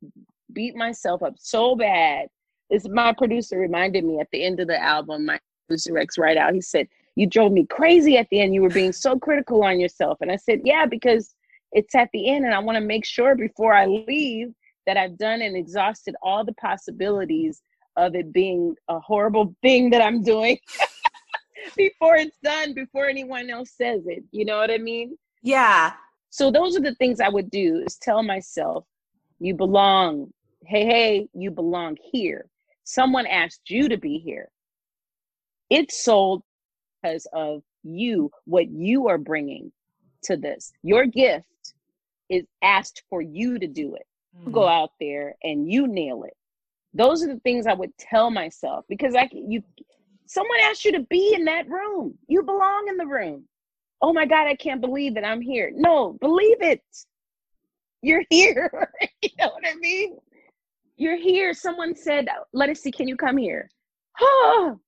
[0.55, 2.29] beat myself up so bad.
[2.71, 6.55] It's my producer reminded me at the end of the album, my producer Rex Rideout.
[6.55, 8.55] He said, You drove me crazy at the end.
[8.55, 10.17] You were being so critical on yourself.
[10.23, 11.35] And I said, Yeah, because
[11.73, 14.55] it's at the end and I want to make sure before I leave
[14.87, 17.61] that I've done and exhausted all the possibilities
[17.97, 20.59] of it being a horrible thing that I'm doing
[21.77, 24.25] before it's done, before anyone else says it.
[24.31, 25.17] You know what I mean?
[25.43, 25.93] Yeah.
[26.31, 28.85] So those are the things I would do is tell myself,
[29.39, 30.33] you belong.
[30.65, 32.47] Hey, hey, you belong here.
[32.85, 34.49] Someone asked you to be here.
[35.69, 36.43] It's sold
[37.03, 39.73] because of you, what you are bringing
[40.25, 40.73] to this.
[40.83, 41.47] Your gift
[42.29, 44.07] is asked for you to do it.
[44.39, 44.53] Mm-hmm.
[44.53, 46.35] Go out there and you nail it
[46.95, 49.63] those are the things I would tell myself because I you
[50.27, 52.15] someone asked you to be in that room.
[52.29, 53.45] You belong in the room.
[54.01, 55.71] Oh my God, I can't believe that I'm here.
[55.75, 56.83] No, believe it.
[58.03, 58.91] You're here.
[59.23, 60.19] you know what I mean?
[60.97, 61.55] You're here.
[61.55, 63.71] Someone said, Ledisi, can you come here?
[64.21, 64.79] Oh,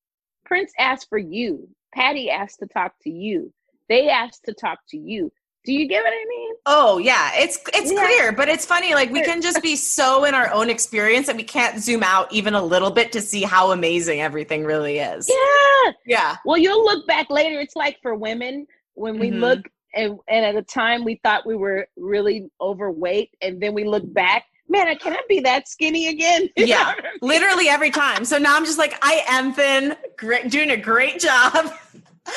[0.45, 1.69] Prince asked for you.
[1.95, 3.53] Patti asked to talk to you.
[3.89, 5.33] They asked to talk to you.
[5.65, 6.55] Do you get what I mean?
[6.67, 8.05] Oh yeah, it's it's yeah.
[8.05, 8.95] clear, but it's funny.
[8.95, 12.33] Like we can just be so in our own experience that we can't zoom out
[12.33, 15.29] even a little bit to see how amazing everything really is.
[15.29, 16.37] Yeah, yeah.
[16.45, 17.61] Well, you'll look back later.
[17.61, 19.41] It's like for women when we mm-hmm.
[19.41, 23.85] look and, and at a time we thought we were really overweight, and then we
[23.85, 24.45] look back.
[24.69, 24.97] Man, I
[25.29, 26.49] be that skinny again?
[26.57, 27.13] yeah, I mean?
[27.21, 28.25] literally every time.
[28.25, 31.53] So now I'm just like, I am thin, great, doing a great job.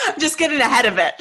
[0.08, 1.14] I'm just getting ahead of it.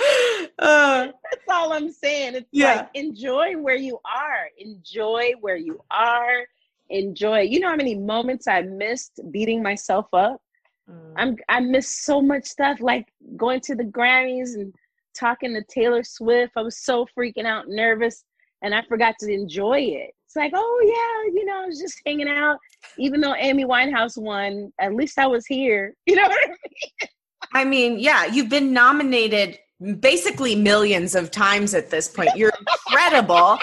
[0.58, 2.34] Uh, That's all I'm saying.
[2.34, 2.74] It's yeah.
[2.74, 4.48] like enjoy where you are.
[4.58, 6.44] Enjoy where you are.
[6.90, 7.40] Enjoy.
[7.40, 10.42] You know how many moments I missed beating myself up?
[10.90, 11.12] Mm.
[11.16, 13.06] I'm I missed so much stuff like
[13.38, 14.74] going to the Grammys and
[15.14, 16.52] talking to Taylor Swift.
[16.56, 18.24] I was so freaking out, nervous,
[18.62, 20.14] and I forgot to enjoy it.
[20.26, 22.58] It's like, oh yeah, you know, I was just hanging out.
[22.98, 25.94] Even though Amy Winehouse won, at least I was here.
[26.06, 27.08] You know what I mean?
[27.52, 29.58] I mean, yeah, you've been nominated
[30.00, 32.30] basically millions of times at this point.
[32.36, 33.58] You're incredible.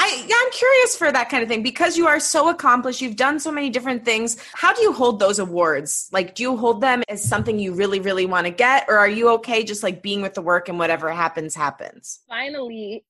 [0.00, 3.00] I, yeah, I'm curious for that kind of thing because you are so accomplished.
[3.00, 4.36] You've done so many different things.
[4.54, 6.08] How do you hold those awards?
[6.12, 8.84] Like, do you hold them as something you really, really want to get?
[8.88, 12.20] Or are you okay just like being with the work and whatever happens, happens?
[12.28, 13.04] Finally,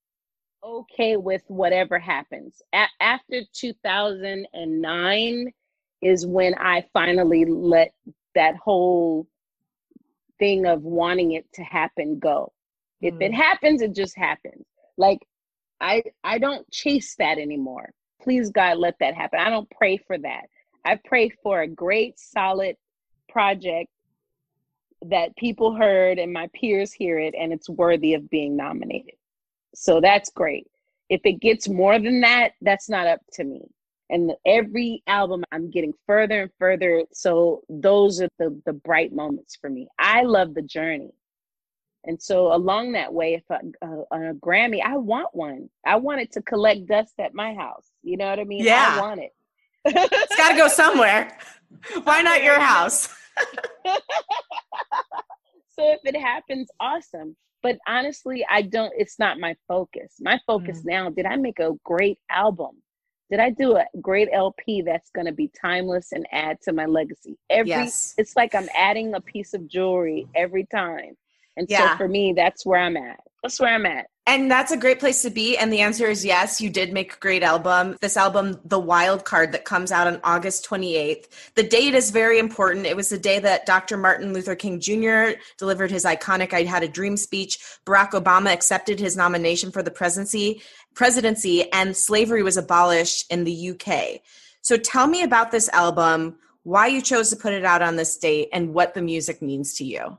[0.64, 2.62] okay with whatever happens.
[2.72, 5.52] A- after 2009
[6.00, 7.92] is when I finally let
[8.34, 9.26] that whole
[10.38, 12.52] thing of wanting it to happen go.
[13.00, 13.34] If it mm.
[13.34, 14.64] happens, it just happens.
[14.96, 15.20] Like
[15.80, 17.90] I I don't chase that anymore.
[18.22, 19.40] Please God let that happen.
[19.40, 20.46] I don't pray for that.
[20.84, 22.76] I pray for a great, solid
[23.28, 23.90] project
[25.02, 29.14] that people heard and my peers hear it and it's worthy of being nominated.
[29.74, 30.66] So that's great.
[31.08, 33.62] If it gets more than that, that's not up to me.
[34.10, 37.04] And every album I'm getting further and further.
[37.12, 39.88] So those are the the bright moments for me.
[39.98, 41.10] I love the journey.
[42.04, 45.68] And so along that way, if a, a, a Grammy, I want one.
[45.84, 47.86] I want it to collect dust at my house.
[48.02, 48.64] You know what I mean?
[48.64, 48.94] Yeah.
[48.96, 49.32] I want it.
[49.84, 51.36] it's got to go somewhere.
[52.04, 53.08] Why not your house?
[55.68, 57.36] so if it happens, awesome.
[57.62, 60.14] But honestly, I don't, it's not my focus.
[60.20, 60.86] My focus mm.
[60.86, 62.82] now, did I make a great album?
[63.30, 66.86] Did I do a great LP that's going to be timeless and add to my
[66.86, 67.36] legacy?
[67.50, 68.14] Every, yes.
[68.16, 71.16] it's like I'm adding a piece of jewelry every time.
[71.58, 71.92] And yeah.
[71.92, 73.20] so for me, that's where I'm at.
[73.42, 74.06] That's where I'm at.
[74.26, 75.56] And that's a great place to be.
[75.56, 77.96] And the answer is yes, you did make a great album.
[78.00, 81.28] This album, The Wild Card, that comes out on August 28th.
[81.54, 82.84] The date is very important.
[82.84, 83.96] It was the day that Dr.
[83.96, 85.38] Martin Luther King Jr.
[85.56, 87.58] delivered his iconic I Had a Dream speech.
[87.86, 90.60] Barack Obama accepted his nomination for the presidency,
[90.94, 94.20] presidency, and slavery was abolished in the UK.
[94.60, 98.18] So tell me about this album, why you chose to put it out on this
[98.18, 100.18] date, and what the music means to you.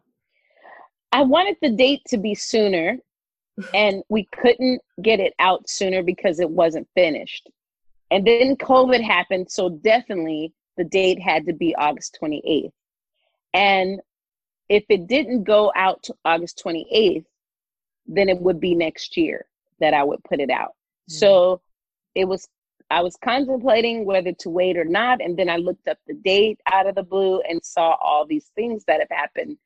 [1.11, 2.97] I wanted the date to be sooner
[3.73, 7.49] and we couldn't get it out sooner because it wasn't finished.
[8.11, 12.71] And then COVID happened, so definitely the date had to be August 28th.
[13.53, 13.99] And
[14.69, 17.25] if it didn't go out to August 28th,
[18.07, 19.45] then it would be next year
[19.79, 20.69] that I would put it out.
[20.69, 21.13] Mm-hmm.
[21.13, 21.61] So
[22.15, 22.47] it was
[22.91, 26.59] I was contemplating whether to wait or not and then I looked up the date
[26.65, 29.57] out of the blue and saw all these things that have happened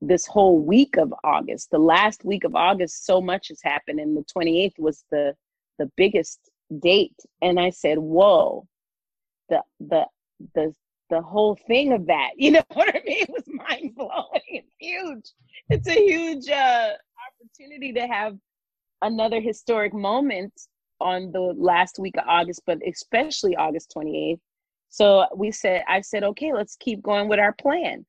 [0.00, 1.70] this whole week of August.
[1.70, 5.34] The last week of August, so much has happened, and the 28th was the
[5.78, 6.38] the biggest
[6.80, 7.16] date.
[7.42, 8.66] And I said, "Whoa,
[9.48, 10.06] the the
[10.54, 10.74] the
[11.10, 13.22] the whole thing of that." You know what I mean?
[13.22, 14.40] It was mind blowing.
[14.48, 15.32] It's huge.
[15.68, 16.92] It's a huge uh,
[17.28, 18.36] opportunity to have
[19.02, 20.52] another historic moment
[21.00, 24.40] on the last week of August, but especially August 28th.
[24.90, 28.04] So we said, I said, okay, let's keep going with our plan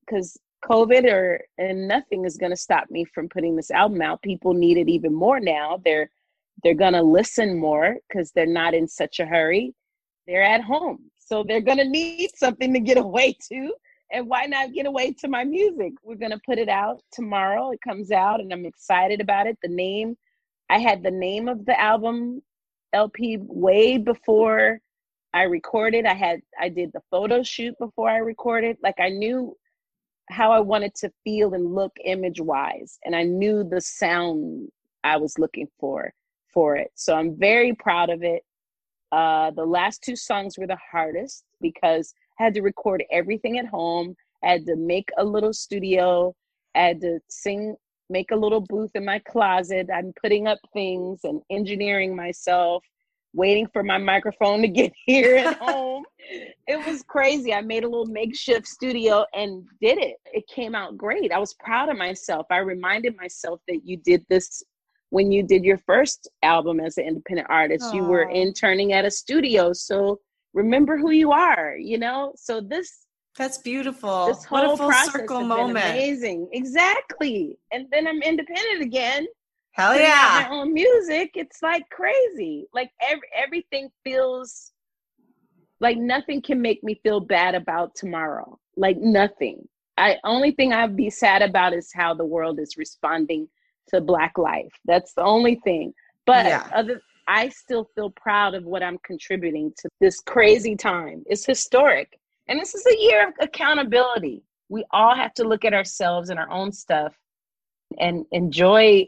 [0.00, 4.22] because COVID or and nothing is going to stop me from putting this album out.
[4.22, 5.80] People need it even more now.
[5.84, 6.10] They're
[6.62, 9.74] they're going to listen more because they're not in such a hurry.
[10.26, 13.72] They're at home, so they're going to need something to get away to.
[14.10, 15.92] And why not get away to my music?
[16.02, 17.70] We're going to put it out tomorrow.
[17.72, 19.58] It comes out, and I'm excited about it.
[19.62, 20.16] The name,
[20.70, 22.42] I had the name of the album
[22.92, 24.80] LP way before
[25.34, 26.06] I recorded.
[26.06, 28.78] I had I did the photo shoot before I recorded.
[28.82, 29.56] Like I knew
[30.30, 32.98] how I wanted to feel and look image wise.
[33.04, 34.68] And I knew the sound
[35.04, 36.12] I was looking for
[36.52, 36.90] for it.
[36.94, 38.42] So I'm very proud of it.
[39.12, 43.66] Uh, the last two songs were the hardest because I had to record everything at
[43.66, 44.14] home.
[44.42, 46.34] I had to make a little studio.
[46.74, 47.74] I had to sing,
[48.10, 49.88] make a little booth in my closet.
[49.92, 52.84] I'm putting up things and engineering myself
[53.34, 56.04] waiting for my microphone to get here at home.
[56.66, 57.54] It was crazy.
[57.54, 60.16] I made a little makeshift studio and did it.
[60.32, 61.32] It came out great.
[61.32, 62.46] I was proud of myself.
[62.50, 64.62] I reminded myself that you did this
[65.10, 67.86] when you did your first album as an independent artist.
[67.86, 67.94] Aww.
[67.94, 69.72] You were interning at a studio.
[69.72, 70.20] So
[70.52, 72.32] remember who you are, you know?
[72.36, 74.26] So this that's beautiful.
[74.26, 75.84] This whole what a full circle moment.
[75.86, 76.48] Amazing.
[76.52, 77.56] Exactly.
[77.72, 79.28] And then I'm independent again
[79.78, 80.48] Hell yeah.
[80.48, 81.32] My own music.
[81.36, 82.66] It's like crazy.
[82.74, 84.72] Like every everything feels
[85.78, 88.58] like nothing can make me feel bad about tomorrow.
[88.76, 89.68] Like nothing.
[89.96, 93.48] I only thing I'd be sad about is how the world is responding
[93.88, 94.72] to black life.
[94.84, 95.94] That's the only thing.
[96.26, 96.68] But yeah.
[96.74, 101.22] other I still feel proud of what I'm contributing to this crazy time.
[101.26, 102.18] It's historic.
[102.48, 104.42] And this is a year of accountability.
[104.70, 107.14] We all have to look at ourselves and our own stuff
[108.00, 109.06] and enjoy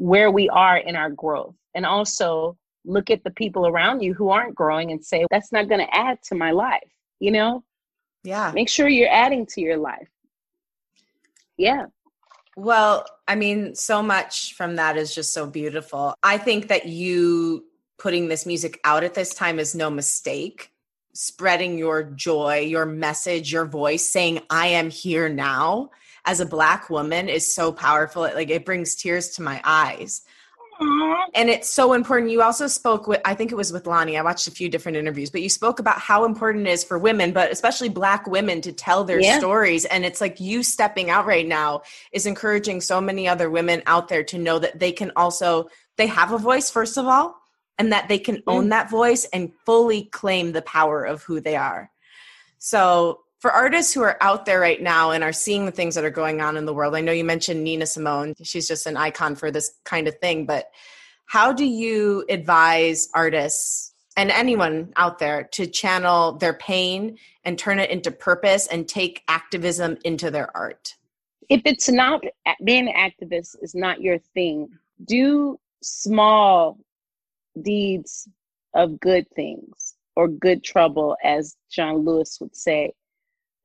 [0.00, 1.54] where we are in our growth.
[1.74, 5.68] And also look at the people around you who aren't growing and say that's not
[5.68, 6.82] going to add to my life
[7.22, 7.62] you know?
[8.24, 8.50] Yeah.
[8.52, 10.08] Make sure you're adding to your life.
[11.56, 11.86] Yeah.
[12.56, 16.14] Well i mean so much from that is just so beautiful.
[16.22, 17.64] I think that you
[17.98, 20.70] putting this music out at this time is no mistake.
[21.14, 25.90] Spreading your joy your message your voice saying i am here now
[26.24, 28.24] as a black woman is so powerful.
[28.24, 30.22] It, like it brings tears to my eyes.
[31.34, 32.30] And it's so important.
[32.30, 34.18] You also spoke with, I think it was with Loni.
[34.18, 36.98] I watched a few different interviews, but you spoke about how important it is for
[36.98, 39.38] women, but especially Black women to tell their yeah.
[39.38, 39.84] stories.
[39.84, 44.08] And it's like you stepping out right now is encouraging so many other women out
[44.08, 47.36] there to know that they can also, they have a voice, first of all,
[47.78, 48.50] and that they can mm-hmm.
[48.50, 51.90] own that voice and fully claim the power of who they are.
[52.58, 56.04] So, for artists who are out there right now and are seeing the things that
[56.04, 58.34] are going on in the world, I know you mentioned Nina Simone.
[58.40, 60.46] She's just an icon for this kind of thing.
[60.46, 60.70] But
[61.26, 67.80] how do you advise artists and anyone out there to channel their pain and turn
[67.80, 70.94] it into purpose and take activism into their art?
[71.48, 72.22] If it's not
[72.62, 74.68] being an activist is not your thing,
[75.04, 76.78] do small
[77.60, 78.28] deeds
[78.74, 82.92] of good things or good trouble, as John Lewis would say.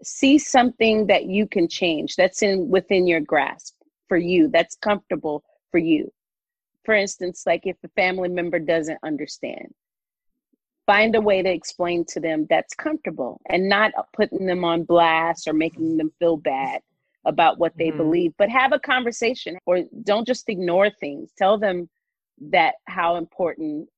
[0.03, 3.75] See something that you can change that's in within your grasp
[4.07, 6.11] for you, that's comfortable for you.
[6.85, 9.73] For instance, like if a family member doesn't understand,
[10.85, 15.47] find a way to explain to them that's comfortable and not putting them on blast
[15.47, 16.79] or making them feel bad
[17.25, 17.97] about what they mm-hmm.
[17.97, 21.31] believe, but have a conversation or don't just ignore things.
[21.37, 21.89] Tell them
[22.49, 23.89] that how important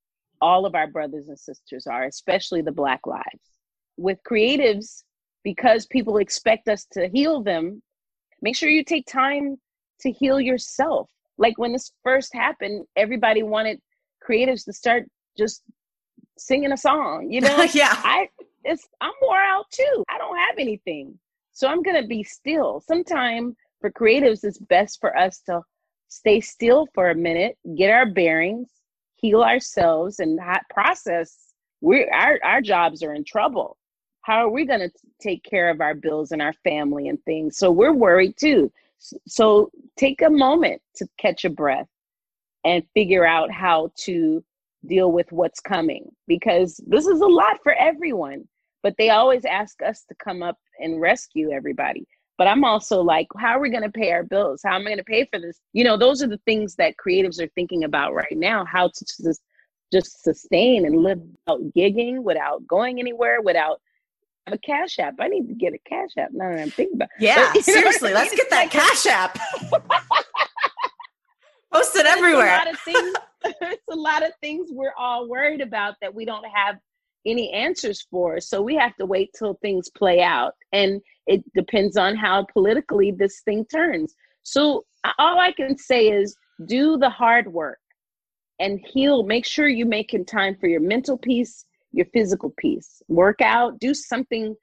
[0.41, 3.59] all of our brothers and sisters are, especially the Black lives.
[3.97, 5.03] With creatives,
[5.49, 7.81] because people expect us to heal them,
[8.39, 9.55] make sure you take time
[9.99, 11.09] to heal yourself.
[11.39, 13.79] Like when this first happened, everybody wanted
[14.23, 15.63] creatives to start just
[16.37, 17.63] singing a song, you know?
[17.73, 17.95] yeah.
[17.95, 18.29] I
[18.63, 20.03] it's I'm wore out too.
[20.07, 21.17] I don't have anything.
[21.51, 22.83] So I'm gonna be still.
[22.87, 25.61] Sometime for creatives, it's best for us to
[26.09, 28.69] stay still for a minute, get our bearings,
[29.15, 30.39] heal ourselves, and
[30.69, 31.35] process.
[31.81, 33.77] We our our jobs are in trouble.
[34.21, 34.91] How are we going to
[35.21, 37.57] take care of our bills and our family and things?
[37.57, 38.71] So we're worried too.
[39.27, 41.87] So take a moment to catch a breath
[42.65, 44.43] and figure out how to
[44.85, 48.47] deal with what's coming because this is a lot for everyone.
[48.81, 52.07] But they always ask us to come up and rescue everybody.
[52.37, 54.61] But I'm also like, how are we going to pay our bills?
[54.63, 55.59] How am I going to pay for this?
[55.73, 59.05] You know, those are the things that creatives are thinking about right now how to
[59.21, 59.41] just,
[59.91, 63.81] just sustain and live without gigging, without going anywhere, without
[64.53, 65.15] a cash app.
[65.19, 68.13] I need to get a cash app now that I'm thinking about Yeah, but, seriously,
[68.13, 69.37] let's get that cash app.
[71.73, 72.63] Post it everywhere.
[72.65, 73.13] It's a, things,
[73.61, 76.77] it's a lot of things we're all worried about that we don't have
[77.25, 78.39] any answers for.
[78.39, 80.53] So we have to wait till things play out.
[80.71, 84.15] And it depends on how politically this thing turns.
[84.43, 84.85] So
[85.17, 86.35] all I can say is
[86.65, 87.79] do the hard work
[88.59, 89.23] and heal.
[89.23, 93.01] Make sure you're making time for your mental peace, your physical peace.
[93.07, 94.55] Work out, do something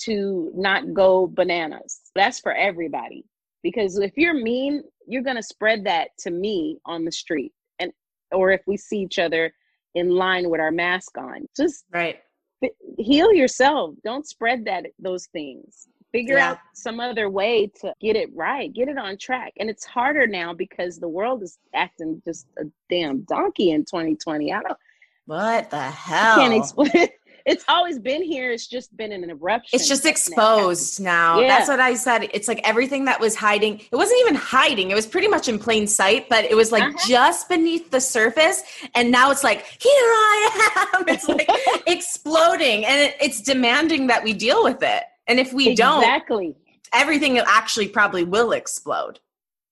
[0.00, 2.00] to not go bananas.
[2.14, 3.24] That's for everybody.
[3.62, 7.52] Because if you're mean, you're going to spread that to me on the street.
[7.80, 7.92] And
[8.32, 9.52] or if we see each other
[9.94, 11.46] in line with our mask on.
[11.56, 12.18] Just right.
[12.98, 13.94] Heal yourself.
[14.04, 15.88] Don't spread that those things.
[16.12, 16.52] Figure yeah.
[16.52, 19.52] out some other way to get it right, get it on track.
[19.58, 24.52] And it's harder now because the world is acting just a damn donkey in 2020.
[24.52, 24.78] I don't
[25.28, 26.40] what the hell?
[26.40, 27.08] I can't explain
[27.48, 28.50] it's always been here.
[28.50, 29.78] It's just been in an eruption.
[29.78, 31.40] It's just exposed now.
[31.40, 31.48] Yeah.
[31.48, 32.28] That's what I said.
[32.32, 33.80] It's like everything that was hiding.
[33.90, 34.90] It wasn't even hiding.
[34.90, 37.08] It was pretty much in plain sight, but it was like uh-huh.
[37.08, 38.62] just beneath the surface.
[38.94, 41.08] And now it's like, here I am.
[41.08, 41.48] It's like
[41.86, 45.04] exploding, and it, it's demanding that we deal with it.
[45.26, 45.74] And if we exactly.
[45.76, 46.56] don't, exactly,
[46.92, 49.20] everything actually probably will explode.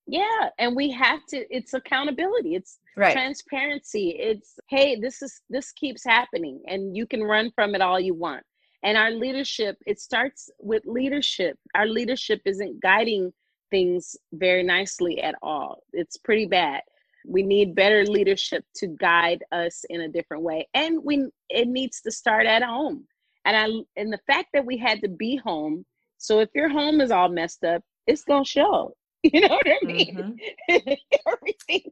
[0.06, 1.44] Yeah, and we have to.
[1.54, 2.54] It's accountability.
[2.54, 3.12] It's right.
[3.12, 4.16] transparency.
[4.18, 8.14] It's hey, this is this keeps happening, and you can run from it all you
[8.14, 8.42] want.
[8.82, 11.58] And our leadership, it starts with leadership.
[11.74, 13.32] Our leadership isn't guiding
[13.70, 15.82] things very nicely at all.
[15.92, 16.82] It's pretty bad.
[17.26, 22.00] We need better leadership to guide us in a different way, and we it needs
[22.02, 23.06] to start at home.
[23.44, 25.84] And I and the fact that we had to be home.
[26.18, 28.94] So if your home is all messed up, it's gonna show
[29.32, 30.38] You know what I mean?
[30.70, 30.92] Mm-hmm.
[31.26, 31.90] everything,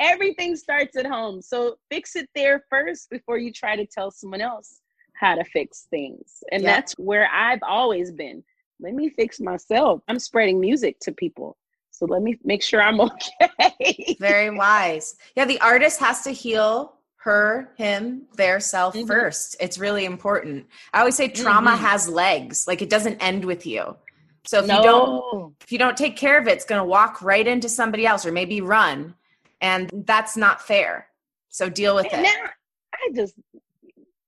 [0.00, 1.40] everything starts at home.
[1.40, 4.80] So fix it there first before you try to tell someone else
[5.14, 6.42] how to fix things.
[6.50, 6.74] And yeah.
[6.74, 8.42] that's where I've always been.
[8.80, 10.02] Let me fix myself.
[10.08, 11.56] I'm spreading music to people.
[11.92, 14.16] So let me make sure I'm okay.
[14.18, 15.14] Very wise.
[15.36, 19.06] Yeah, the artist has to heal her, him, their self mm-hmm.
[19.06, 19.56] first.
[19.60, 20.66] It's really important.
[20.92, 21.84] I always say trauma mm-hmm.
[21.84, 22.66] has legs.
[22.66, 23.96] Like it doesn't end with you.
[24.44, 24.76] So if no.
[24.76, 27.68] you don't if you don't take care of it, it's going to walk right into
[27.68, 29.14] somebody else or maybe run,
[29.60, 31.08] and that's not fair.
[31.48, 32.24] So deal with and it.
[32.24, 32.50] Now,
[32.94, 33.34] I just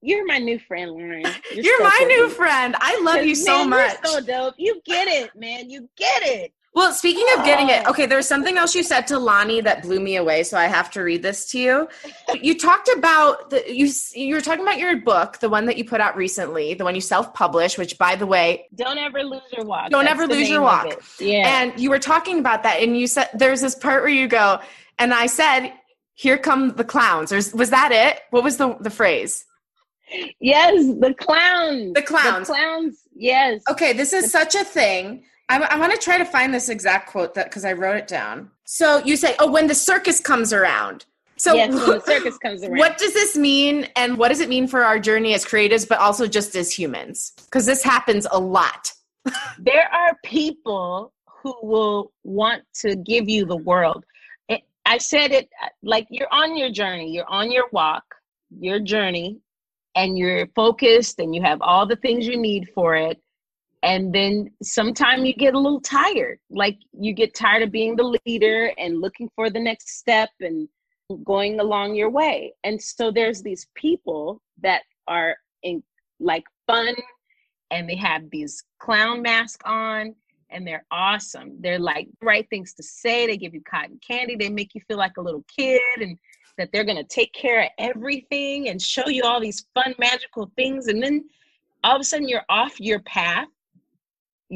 [0.05, 1.23] you're my new friend, Lauren.
[1.55, 2.77] You're, you're so my new friend.
[2.79, 3.97] I love you so man, much.
[4.05, 4.55] You're so dope.
[4.59, 5.71] You get it, man.
[5.71, 6.53] You get it.
[6.75, 7.91] Well, speaking of getting it, oh.
[7.91, 10.91] okay, there's something else you said to Loni that blew me away, so I have
[10.93, 11.89] to read this to you.
[12.43, 15.85] You talked about the you you were talking about your book, the one that you
[15.85, 19.64] put out recently, the one you self-published, which by the way, don't ever lose your
[19.64, 19.91] walk.
[19.91, 21.01] Don't That's ever lose your walk.
[21.20, 21.62] Yeah.
[21.62, 24.61] And you were talking about that and you said there's this part where you go
[24.99, 25.72] and I said,
[26.14, 28.20] "Here come the clowns." Or was that it?
[28.31, 29.45] What was the the phrase?
[30.41, 31.95] Yes, the clowns.
[31.95, 32.49] The clowns.
[32.49, 33.62] The clowns yes.
[33.70, 35.25] Okay, this is such a thing.
[35.49, 38.09] I, I want to try to find this exact quote that because I wrote it
[38.09, 38.51] down.
[38.64, 42.62] So you say, "Oh, when the circus comes around." So yes, when the circus comes
[42.62, 42.78] around.
[42.78, 45.99] What does this mean, and what does it mean for our journey as creatives, but
[45.99, 47.32] also just as humans?
[47.45, 48.92] Because this happens a lot.
[49.59, 54.05] there are people who will want to give you the world.
[54.86, 55.49] I said it
[55.82, 58.05] like you're on your journey, you're on your walk,
[58.51, 59.38] your journey,
[59.95, 63.18] and you're focused and you have all the things you need for it.
[63.85, 66.39] And then sometime you get a little tired.
[66.51, 70.68] Like you get tired of being the leader and looking for the next step and
[71.22, 72.55] going along your way.
[72.64, 75.82] And so there's these people that are in
[76.18, 76.95] like fun
[77.70, 80.14] and they have these clown masks on
[80.49, 81.61] and they're awesome.
[81.61, 83.26] They're like right things to say.
[83.26, 84.35] They give you cotton candy.
[84.35, 86.18] They make you feel like a little kid and
[86.57, 90.51] that they're going to take care of everything and show you all these fun, magical
[90.57, 90.87] things.
[90.87, 91.24] And then
[91.82, 93.49] all of a sudden, you're off your path.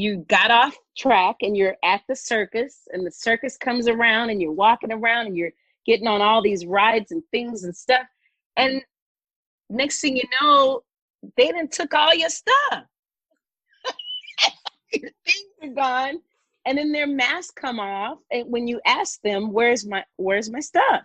[0.01, 4.41] You got off track and you're at the circus, and the circus comes around, and
[4.43, 5.53] you're walking around and you're
[5.87, 8.07] getting on all these rides and things and stuff.
[8.57, 8.83] And
[9.71, 10.83] next thing you know,
[11.37, 12.85] they didn't took all your stuff.
[14.93, 16.21] your things are gone.
[16.67, 18.19] And then their masks come off.
[18.31, 21.03] And when you ask them, where's my where's my stuff?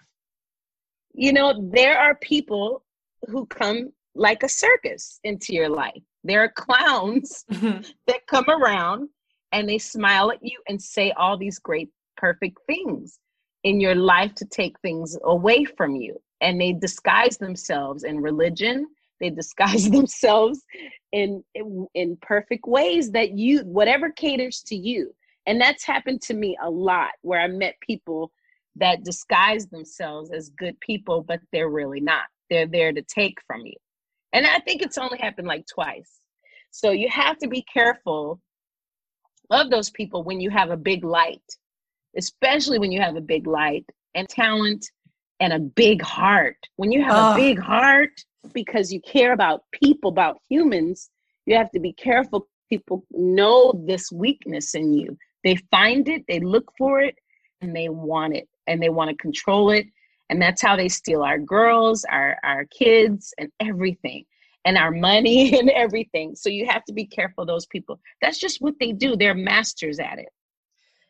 [1.14, 2.84] you know, there are people
[3.30, 6.02] who come like a circus into your life.
[6.24, 7.82] There are clowns mm-hmm.
[8.08, 9.10] that come around
[9.52, 13.20] and they smile at you and say all these great, perfect things
[13.64, 16.20] in your life to take things away from you.
[16.42, 18.88] And they disguise themselves in religion.
[19.20, 20.62] They disguise themselves
[21.12, 25.14] in, in in perfect ways that you whatever caters to you.
[25.46, 28.32] And that's happened to me a lot where I met people
[28.76, 32.24] that disguise themselves as good people, but they're really not.
[32.50, 33.76] They're there to take from you.
[34.34, 36.20] And I think it's only happened like twice.
[36.72, 38.42] So you have to be careful
[39.52, 41.44] of those people when you have a big light,
[42.18, 44.86] especially when you have a big light and talent
[45.40, 46.58] and a big heart.
[46.78, 47.34] When you have oh.
[47.34, 48.12] a big heart,
[48.54, 51.10] because you care about people, about humans,
[51.46, 52.48] you have to be careful.
[52.70, 55.16] People know this weakness in you.
[55.44, 57.16] They find it, they look for it,
[57.64, 59.88] and they want it and they want to control it
[60.34, 64.26] and that's how they steal our girls our our kids and everything
[64.66, 66.36] and our money and everything.
[66.36, 68.00] So you have to be careful those people.
[68.20, 69.16] That's just what they do.
[69.16, 70.30] They're masters at it.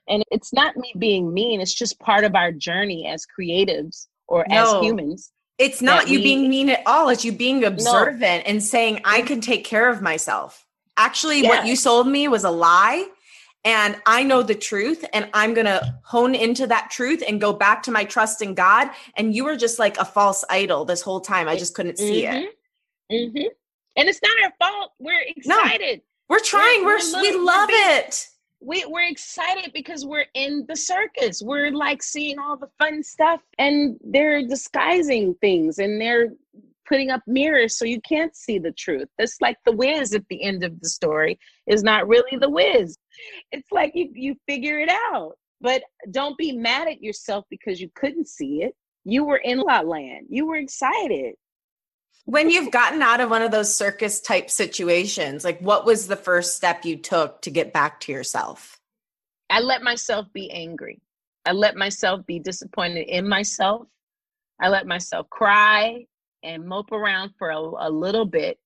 [0.09, 1.61] And it's not me being mean.
[1.61, 6.17] It's just part of our journey as creatives or no, as humans it's not you
[6.17, 7.09] we, being mean at all.
[7.09, 8.49] It's you being observant no.
[8.49, 10.65] and saying i can take care of myself.
[10.97, 11.49] Actually yes.
[11.49, 13.05] what you sold me was a lie
[13.65, 17.53] and I know the truth and I'm going to hone into that truth and go
[17.53, 18.89] back to my trust in God.
[19.15, 21.47] And you were just like a false idol this whole time.
[21.47, 22.43] I just couldn't see mm-hmm.
[22.43, 22.57] it.
[23.11, 23.47] Mm-hmm.
[23.95, 24.91] And it's not our fault.
[24.99, 25.97] We're excited.
[25.97, 26.83] No, we're trying.
[26.83, 28.27] We're, we're we love it.
[28.59, 31.41] We, we're excited because we're in the circus.
[31.41, 36.29] We're like seeing all the fun stuff and they're disguising things and they're
[36.87, 39.07] putting up mirrors so you can't see the truth.
[39.17, 42.97] It's like the whiz at the end of the story is not really the whiz.
[43.51, 45.33] It's like you you figure it out.
[45.61, 48.75] But don't be mad at yourself because you couldn't see it.
[49.05, 50.27] You were in La Land.
[50.29, 51.35] You were excited.
[52.25, 56.15] When you've gotten out of one of those circus type situations, like what was the
[56.15, 58.79] first step you took to get back to yourself?
[59.49, 61.01] I let myself be angry.
[61.45, 63.87] I let myself be disappointed in myself.
[64.61, 66.05] I let myself cry
[66.43, 68.59] and mope around for a, a little bit.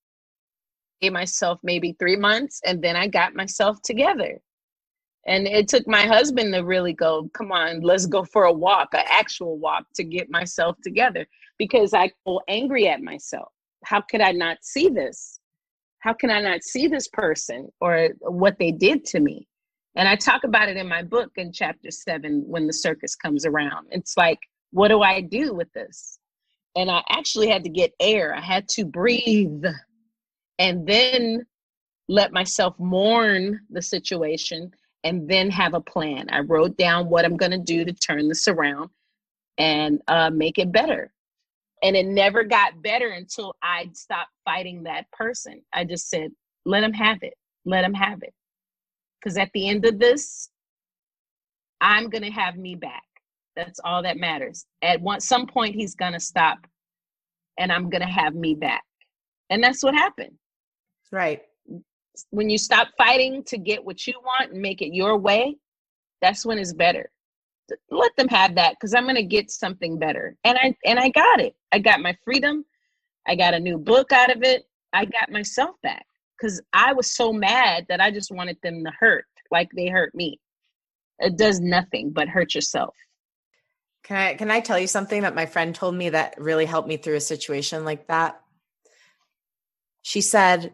[1.01, 4.41] Gave myself maybe three months, and then I got myself together.
[5.27, 8.89] And it took my husband to really go, come on, let's go for a walk,
[8.93, 13.49] an actual walk to get myself together because I feel angry at myself.
[13.83, 15.39] How could I not see this?
[15.99, 19.47] How can I not see this person or what they did to me?
[19.95, 23.45] And I talk about it in my book in chapter seven when the circus comes
[23.45, 23.87] around.
[23.91, 24.39] It's like,
[24.71, 26.19] what do I do with this?
[26.77, 28.35] And I actually had to get air.
[28.35, 29.65] I had to breathe
[30.59, 31.43] and then
[32.07, 34.71] let myself mourn the situation
[35.03, 36.27] and then have a plan.
[36.29, 38.91] I wrote down what I'm going to do to turn this around
[39.57, 41.11] and uh, make it better.
[41.81, 45.63] And it never got better until I stopped fighting that person.
[45.73, 46.31] I just said,
[46.63, 47.33] let him have it.
[47.65, 48.33] Let him have it.
[49.19, 50.49] Because at the end of this,
[51.81, 53.06] I'm going to have me back.
[53.57, 54.67] That's all that matters.
[54.83, 56.59] At one some point he's gonna stop
[57.59, 58.83] and I'm gonna have me back.
[59.51, 60.37] And that's what happened.
[61.11, 61.41] Right.
[62.31, 65.57] When you stop fighting to get what you want and make it your way,
[66.21, 67.11] that's when it's better.
[67.91, 70.37] Let them have that because I'm gonna get something better.
[70.45, 71.55] And I and I got it.
[71.73, 72.65] I got my freedom.
[73.27, 74.65] I got a new book out of it.
[74.93, 76.05] I got myself back.
[76.37, 80.15] because I was so mad that I just wanted them to hurt like they hurt
[80.15, 80.39] me.
[81.19, 82.95] It does nothing but hurt yourself.
[84.07, 86.87] Can I can I tell you something that my friend told me that really helped
[86.87, 88.41] me through a situation like that?
[90.01, 90.73] She said,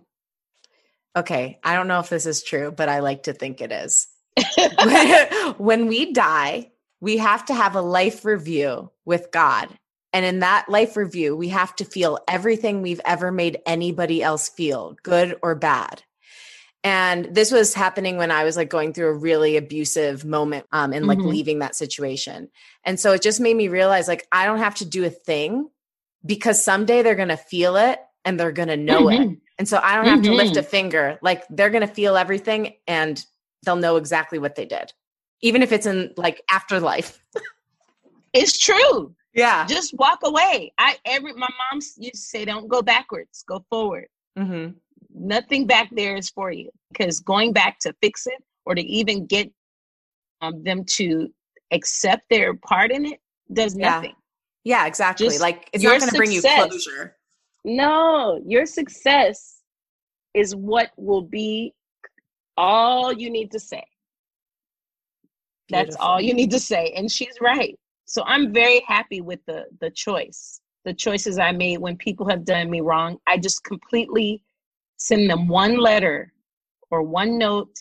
[1.16, 4.08] "Okay, I don't know if this is true, but I like to think it is.
[5.58, 6.72] when we die,
[7.02, 9.68] we have to have a life review with God.
[10.14, 14.48] And in that life review, we have to feel everything we've ever made anybody else
[14.48, 16.04] feel, good or bad.
[16.84, 20.92] And this was happening when I was like going through a really abusive moment um,
[20.92, 21.30] and like mm-hmm.
[21.30, 22.50] leaving that situation.
[22.84, 25.70] And so it just made me realize like I don't have to do a thing
[26.26, 29.32] because someday they're going to feel it and they're going to know mm-hmm.
[29.32, 29.38] it.
[29.58, 30.32] And so I don't have mm-hmm.
[30.32, 30.70] to lift a mm-hmm.
[30.70, 31.20] finger.
[31.22, 33.24] Like they're going to feel everything and
[33.66, 34.92] they'll know exactly what they did,
[35.42, 37.18] even if it's in like afterlife.
[38.34, 39.16] it's true.
[39.34, 39.66] Yeah.
[39.68, 40.74] Just walk away.
[40.78, 44.08] I every my mom used to say, "Don't go backwards, go forward."
[44.38, 44.72] Mm-hmm
[45.16, 49.26] nothing back there is for you because going back to fix it or to even
[49.26, 49.52] get
[50.42, 51.30] um, them to
[51.72, 53.20] accept their part in it
[53.52, 54.14] does nothing.
[54.64, 55.28] Yeah, yeah exactly.
[55.28, 57.16] Just like it's not going to bring you closure.
[57.66, 59.62] No, your success
[60.34, 61.74] is what will be
[62.58, 63.84] all you need to say.
[65.68, 65.92] Beautiful.
[65.92, 66.94] That's all you need to say.
[66.96, 67.78] And she's right.
[68.06, 70.60] So I'm very happy with the the choice.
[70.86, 73.18] The choices I made when people have done me wrong.
[73.26, 74.44] I just completely
[74.98, 76.34] send them one letter
[76.92, 77.76] or one note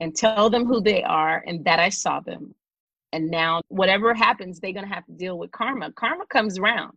[0.00, 2.54] and tell them who they are and that I saw them.
[3.12, 5.92] And now, whatever happens, they're going to have to deal with karma.
[5.92, 6.92] Karma comes around.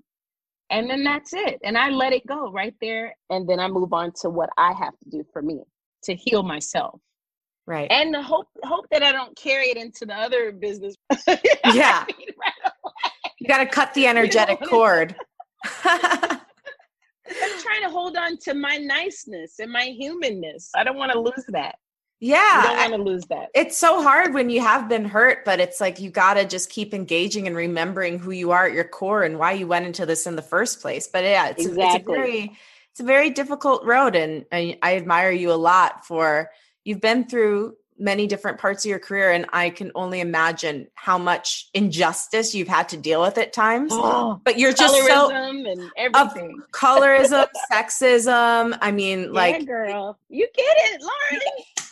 [0.70, 1.60] And then that's it.
[1.64, 3.16] And I let it go right there.
[3.30, 5.64] And then I move on to what I have to do for me
[6.04, 7.00] to heal myself.
[7.66, 7.90] Right.
[7.92, 10.96] And the hope hope that I don't carry it into the other business.
[11.74, 12.06] yeah.
[13.40, 15.16] you got to cut the energetic cord.
[17.30, 20.72] I'm trying to hold on to my niceness and my humanness.
[20.76, 21.76] I don't want to lose that.
[22.20, 22.38] Yeah.
[22.40, 23.50] I don't want to lose that.
[23.56, 26.70] It's so hard when you have been hurt, but it's like you got to just
[26.70, 30.06] keep engaging and remembering who you are at your core and why you went into
[30.06, 31.08] this in the first place.
[31.08, 31.96] But yeah, it's, exactly.
[31.96, 32.58] it's a very
[32.92, 36.50] it's a very difficult road and I, I admire you a lot for
[36.84, 41.18] you've been through many different parts of your career and i can only imagine how
[41.18, 45.92] much injustice you've had to deal with at times oh, but you're just so and
[45.98, 51.42] everything colorism sexism i mean yeah, like girl you get it lauren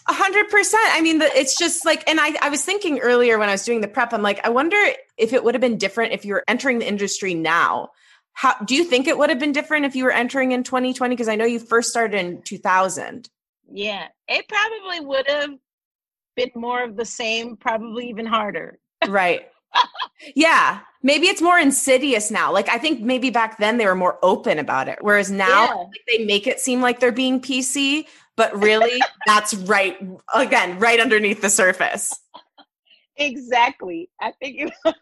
[0.09, 0.87] a hundred percent.
[0.93, 3.63] I mean, the, it's just like, and I, I was thinking earlier when I was
[3.63, 4.77] doing the prep, I'm like, I wonder
[5.17, 7.89] if it would have been different if you were entering the industry now.
[8.31, 11.13] How do you think it would have been different if you were entering in 2020?
[11.13, 13.27] Because I know you first started in 2000.
[13.69, 15.49] Yeah, it probably would have
[16.37, 18.79] bit more of the same, probably even harder.
[19.07, 19.49] right.
[20.35, 20.79] yeah.
[21.03, 22.53] Maybe it's more insidious now.
[22.53, 24.99] Like I think maybe back then they were more open about it.
[25.01, 25.73] Whereas now yeah.
[25.73, 29.97] like, they make it seem like they're being PC, but really that's right
[30.33, 32.17] again, right underneath the surface.
[33.17, 34.09] Exactly.
[34.21, 34.69] I think you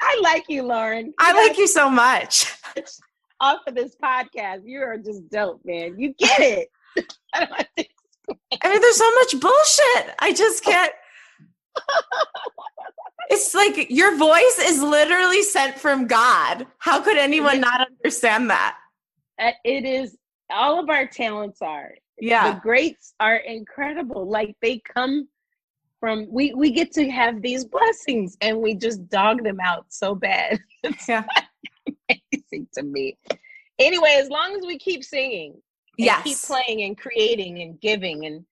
[0.00, 1.06] I like you, Lauren.
[1.06, 2.52] You I like you so much.
[3.40, 4.62] Off of this podcast.
[4.64, 5.98] You are just dope, man.
[5.98, 6.68] You get it.
[7.34, 7.90] I don't think
[8.28, 10.14] I mean, there's so much bullshit.
[10.18, 10.92] I just can't.
[13.30, 16.66] it's like your voice is literally sent from God.
[16.78, 18.76] How could anyone not understand that?
[19.38, 20.16] It is
[20.50, 21.92] all of our talents are.
[22.18, 22.54] Yeah.
[22.54, 24.28] The greats are incredible.
[24.28, 25.28] Like they come
[26.00, 30.14] from we we get to have these blessings and we just dog them out so
[30.14, 30.60] bad.
[30.82, 31.24] It's yeah.
[32.08, 33.18] amazing to me.
[33.80, 35.60] Anyway, as long as we keep singing,
[35.96, 36.22] yes.
[36.22, 38.44] keep playing and creating and giving and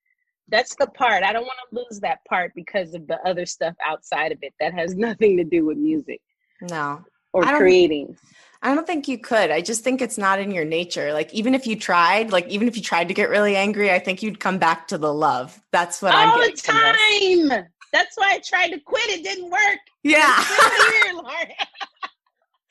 [0.48, 1.22] that's the part.
[1.22, 4.52] I don't want to lose that part because of the other stuff outside of it
[4.60, 6.20] that has nothing to do with music
[6.60, 7.04] no.
[7.32, 8.16] or I creating.
[8.62, 9.50] I don't think you could.
[9.50, 11.12] I just think it's not in your nature.
[11.12, 13.98] Like even if you tried like even if you tried to get really angry i
[13.98, 15.60] think you'd come back to the love.
[15.70, 17.66] That's what all i'm all the time!
[17.92, 19.08] That's why i tried to quit.
[19.10, 19.78] It didn't work.
[20.02, 20.44] Yeah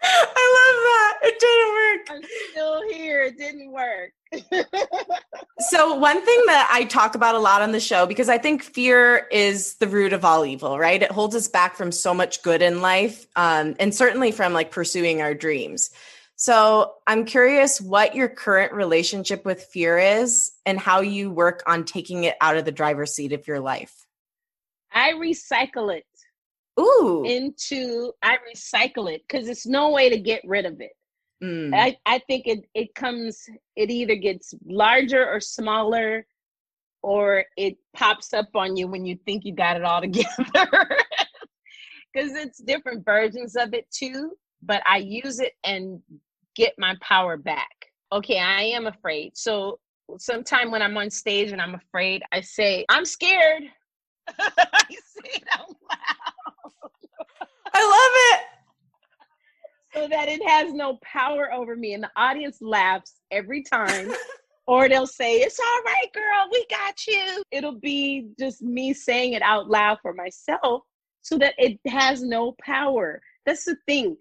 [0.04, 1.20] I love that.
[1.24, 2.02] It didn't work.
[2.10, 3.24] I'm still here.
[3.24, 4.12] It didn't work.
[5.70, 8.64] so, one thing that I talk about a lot on the show, because I think
[8.64, 11.02] fear is the root of all evil, right?
[11.02, 14.72] It holds us back from so much good in life, um, and certainly from like
[14.72, 15.92] pursuing our dreams.
[16.36, 21.86] So, I'm curious what your current relationship with fear is and how you work on
[21.86, 24.04] taking it out of the driver's seat of your life.
[24.92, 26.06] I recycle it.
[26.80, 27.24] Ooh.
[27.26, 30.92] Into I recycle it because it's no way to get rid of it.
[31.44, 31.74] Mm.
[31.76, 33.44] I, I think it, it comes,
[33.76, 36.26] it either gets larger or smaller,
[37.02, 40.28] or it pops up on you when you think you got it all together.
[42.14, 46.02] Because it's different versions of it too, but I use it and
[46.56, 47.88] get my power back.
[48.12, 49.36] Okay, I am afraid.
[49.36, 49.80] So
[50.18, 53.64] sometime when I'm on stage and I'm afraid, I say, I'm scared.
[54.40, 56.33] I say it out loud.
[57.74, 58.42] I love it.
[59.94, 61.94] So that it has no power over me.
[61.94, 64.12] And the audience laughs every time.
[64.68, 67.44] or they'll say, It's all right, girl, we got you.
[67.52, 70.84] It'll be just me saying it out loud for myself
[71.22, 73.22] so that it has no power.
[73.46, 74.18] That's the thing.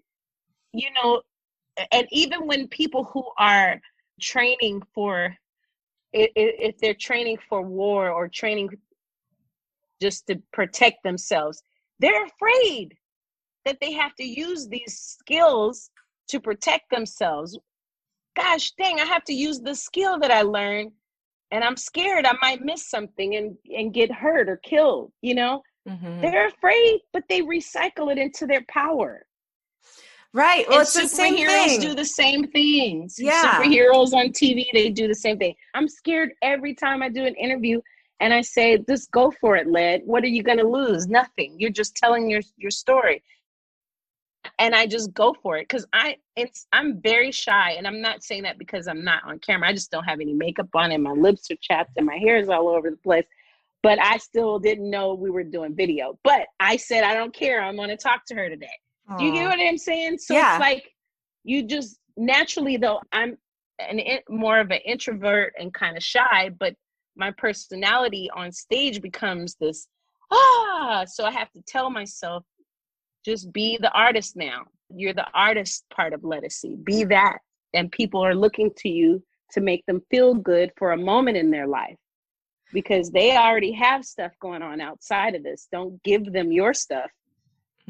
[0.73, 1.21] You know,
[1.91, 3.79] and even when people who are
[4.19, 5.35] training for
[6.13, 8.69] if they're training for war or training
[10.01, 11.63] just to protect themselves
[11.99, 12.95] they're afraid
[13.65, 15.89] that they have to use these skills
[16.27, 17.57] to protect themselves
[18.35, 20.91] gosh dang i have to use the skill that i learned
[21.51, 25.61] and i'm scared i might miss something and and get hurt or killed you know
[25.87, 26.21] mm-hmm.
[26.21, 29.25] they're afraid but they recycle it into their power
[30.35, 30.65] Right.
[30.67, 33.17] Well, and superheroes do the same things.
[33.19, 33.43] Yeah.
[33.43, 35.53] Superheroes on TV, they do the same thing.
[35.75, 37.79] I'm scared every time I do an interview
[38.19, 40.01] and I say, just go for it, Led.
[40.05, 41.07] What are you gonna lose?
[41.07, 41.55] Nothing.
[41.59, 43.21] You're just telling your your story.
[44.59, 48.23] And I just go for it because I it's I'm very shy, and I'm not
[48.23, 49.69] saying that because I'm not on camera.
[49.69, 52.37] I just don't have any makeup on, and my lips are chapped, and my hair
[52.37, 53.25] is all over the place.
[53.81, 56.17] But I still didn't know we were doing video.
[56.23, 57.61] But I said I don't care.
[57.61, 58.67] I'm gonna talk to her today.
[59.09, 59.17] Aww.
[59.17, 60.19] Do you get what I'm saying?
[60.19, 60.55] So yeah.
[60.55, 60.91] it's like
[61.43, 63.37] you just naturally though I'm
[63.79, 63.99] an
[64.29, 66.75] more of an introvert and kind of shy, but
[67.15, 69.87] my personality on stage becomes this
[70.31, 72.43] ah so I have to tell myself
[73.23, 74.63] just be the artist now.
[74.95, 76.83] You're the artist part of Ledisi.
[76.83, 77.39] Be that.
[77.73, 81.49] And people are looking to you to make them feel good for a moment in
[81.49, 81.97] their life
[82.71, 85.67] because they already have stuff going on outside of this.
[85.71, 87.09] Don't give them your stuff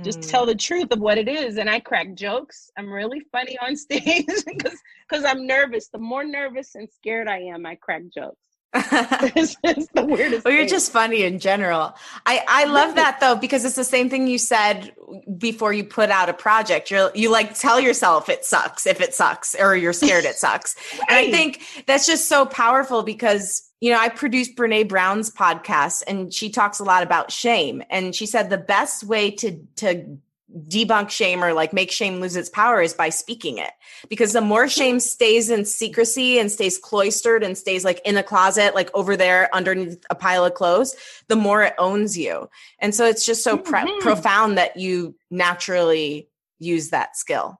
[0.01, 0.29] just mm.
[0.29, 3.75] tell the truth of what it is and i crack jokes i'm really funny on
[3.75, 8.38] stage because because i'm nervous the more nervous and scared i am i crack jokes
[9.36, 10.69] it's, it's the weirdest well you're thing.
[10.69, 11.95] just funny in general
[12.26, 14.93] i i love that though because it's the same thing you said
[15.38, 19.13] before you put out a project you're you like tell yourself it sucks if it
[19.13, 21.01] sucks or you're scared it sucks right.
[21.09, 26.03] and i think that's just so powerful because you know, I produced Brene Brown's podcast
[26.07, 27.84] and she talks a lot about shame.
[27.89, 30.19] And she said the best way to to
[30.68, 33.72] debunk shame or like make shame lose its power is by speaking it.
[34.10, 38.24] Because the more shame stays in secrecy and stays cloistered and stays like in a
[38.24, 40.95] closet, like over there underneath a pile of clothes,
[41.28, 42.49] the more it owns you.
[42.80, 43.99] And so it's just so mm-hmm.
[44.01, 46.30] profound that you naturally
[46.60, 47.60] use that skill.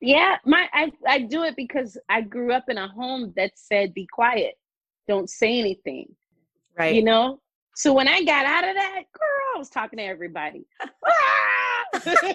[0.00, 3.94] Yeah, my I, I do it because I grew up in a home that said
[3.94, 4.56] be quiet
[5.06, 6.14] don't say anything.
[6.78, 6.94] Right.
[6.94, 7.40] You know?
[7.76, 10.66] So when I got out of that, girl, I was talking to everybody.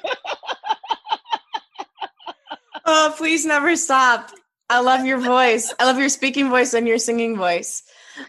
[2.85, 4.31] oh, please never stop.
[4.69, 5.73] I love your voice.
[5.79, 7.83] I love your speaking voice and your singing voice.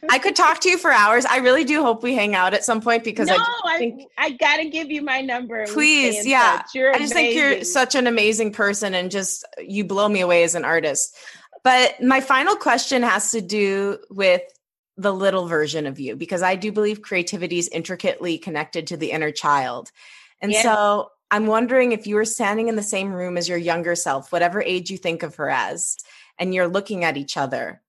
[0.08, 1.24] I could talk to you for hours.
[1.24, 4.26] I really do hope we hang out at some point because no, I think I,
[4.26, 5.66] I gotta give you my number.
[5.66, 6.62] Please, yeah.
[6.74, 10.54] I just think you're such an amazing person and just you blow me away as
[10.54, 11.16] an artist.
[11.62, 14.42] But my final question has to do with
[14.96, 19.10] the little version of you because I do believe creativity is intricately connected to the
[19.12, 19.90] inner child.
[20.40, 20.62] And yes.
[20.62, 24.32] so I'm wondering if you were standing in the same room as your younger self,
[24.32, 25.96] whatever age you think of her as,
[26.38, 27.82] and you're looking at each other,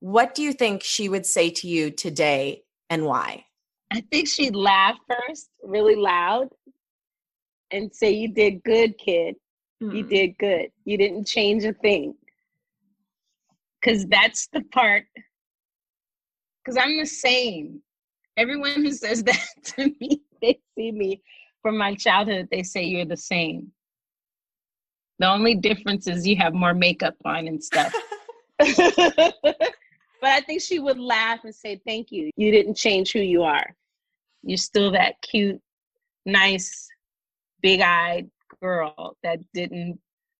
[0.00, 3.46] what do you think she would say to you today and why?
[3.90, 6.48] I think she'd laugh first, really loud,
[7.70, 9.36] and say, You did good, kid.
[9.82, 9.96] Mm.
[9.96, 10.08] You hmm.
[10.08, 10.66] did good.
[10.84, 12.14] You didn't change a thing
[13.82, 15.04] because that's the part
[16.62, 17.80] because i'm the same
[18.36, 21.22] everyone who says that to me they see me
[21.62, 23.72] from my childhood they say you're the same.
[25.18, 27.94] The only difference is you have more makeup on and stuff.
[30.22, 32.30] But i think she would laugh and say thank you.
[32.36, 33.74] You didn't change who you are.
[34.44, 35.60] You're still that cute
[36.24, 36.88] nice
[37.60, 38.30] big-eyed
[38.62, 39.98] girl that didn't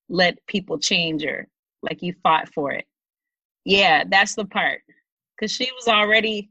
[0.09, 1.49] let people change her
[1.83, 2.87] like you fought for it.
[3.65, 4.83] Yeah, that's the part.
[5.41, 6.51] Cause she was already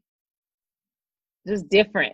[1.48, 2.14] just different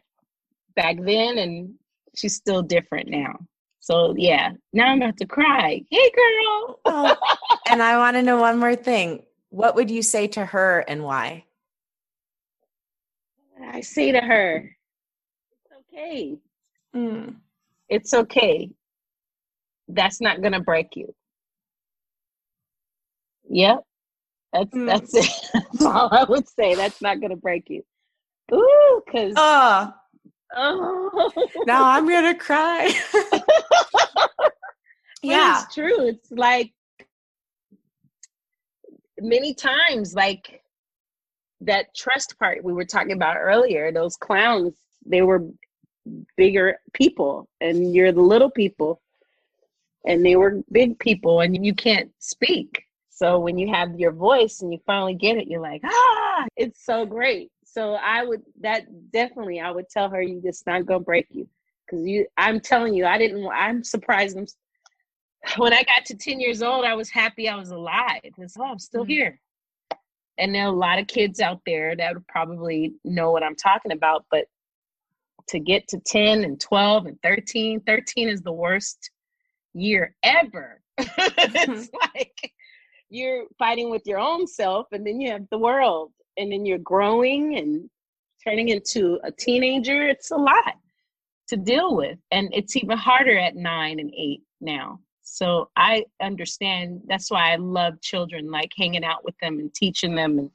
[0.76, 1.74] back then and
[2.18, 3.38] she's still different now.
[3.80, 5.82] So yeah, now I'm about to cry.
[5.90, 6.80] Hey girl.
[6.86, 7.16] oh,
[7.70, 9.24] and I want to know one more thing.
[9.50, 11.46] What would you say to her and why?
[13.64, 14.70] I say to her,
[15.52, 16.38] it's okay.
[16.96, 17.36] Mm.
[17.90, 18.70] It's okay.
[19.88, 21.14] That's not gonna break you.
[23.50, 23.84] Yep.
[24.52, 24.86] That's mm.
[24.86, 25.32] that's it.
[25.54, 26.76] That's all I would say.
[26.76, 27.84] That's not gonna break you.
[28.54, 29.94] Ooh, cause oh,
[30.56, 31.32] oh.
[31.66, 32.94] now I'm gonna cry.
[35.22, 36.08] yeah, it's true.
[36.08, 36.74] It's like
[39.20, 40.62] many times, like
[41.62, 44.76] that trust part we were talking about earlier, those clowns,
[45.06, 45.48] they were
[46.36, 49.02] bigger people and you're the little people
[50.06, 52.84] and they were big people and you can't speak.
[53.10, 56.86] So when you have your voice and you finally get it, you're like, ah, it's
[56.86, 57.52] so great.
[57.78, 61.48] So I would that definitely I would tell her you just not gonna break you
[61.86, 64.48] because you I'm telling you I didn't I'm surprised I'm,
[65.58, 68.22] when I got to 10 years old I was happy I was alive.
[68.24, 69.12] It's oh I'm still mm-hmm.
[69.12, 69.40] here.
[70.40, 73.56] And there are a lot of kids out there that would probably know what I'm
[73.56, 74.46] talking about, but
[75.50, 79.12] to get to 10 and 12 and 13, 13 is the worst
[79.76, 80.82] year ever.
[80.98, 82.54] it's like
[83.12, 86.78] you're fighting with your own self and then you have the world and then you're
[86.78, 87.90] growing and
[88.44, 90.08] turning into a teenager.
[90.08, 90.76] It's a lot
[91.50, 92.18] to deal with.
[92.32, 95.00] And it's even harder at nine and eight now.
[95.24, 97.02] So I understand.
[97.08, 100.40] That's why I love children, like hanging out with them and teaching them.
[100.40, 100.50] And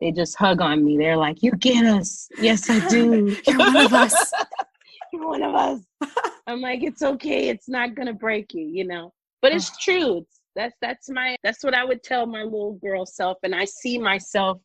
[0.00, 0.96] they just hug on me.
[0.96, 2.28] They're like, You get us.
[2.38, 3.36] Yes, I do.
[3.46, 4.32] You're one of us.
[5.12, 5.80] You're one of us.
[6.46, 7.48] I'm like, It's okay.
[7.48, 9.12] It's not going to break you, you know?
[9.42, 10.18] But it's true.
[10.18, 13.64] It's, that's that's my that's what I would tell my little girl self and I
[13.64, 14.60] see myself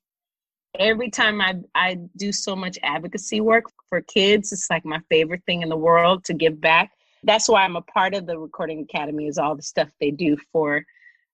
[0.80, 5.44] every time I I do so much advocacy work for kids it's like my favorite
[5.46, 6.92] thing in the world to give back
[7.26, 10.38] that's why I'm a part of the Recording Academy is all the stuff they do
[10.52, 10.86] for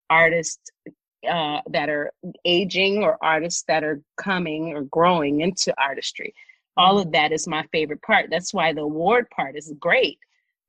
[0.10, 0.72] artists
[1.30, 2.12] uh, that are
[2.46, 6.34] aging or artists that are coming or growing into artistry.
[6.78, 8.28] All of that is my favorite part.
[8.32, 10.18] That's why the award part is great.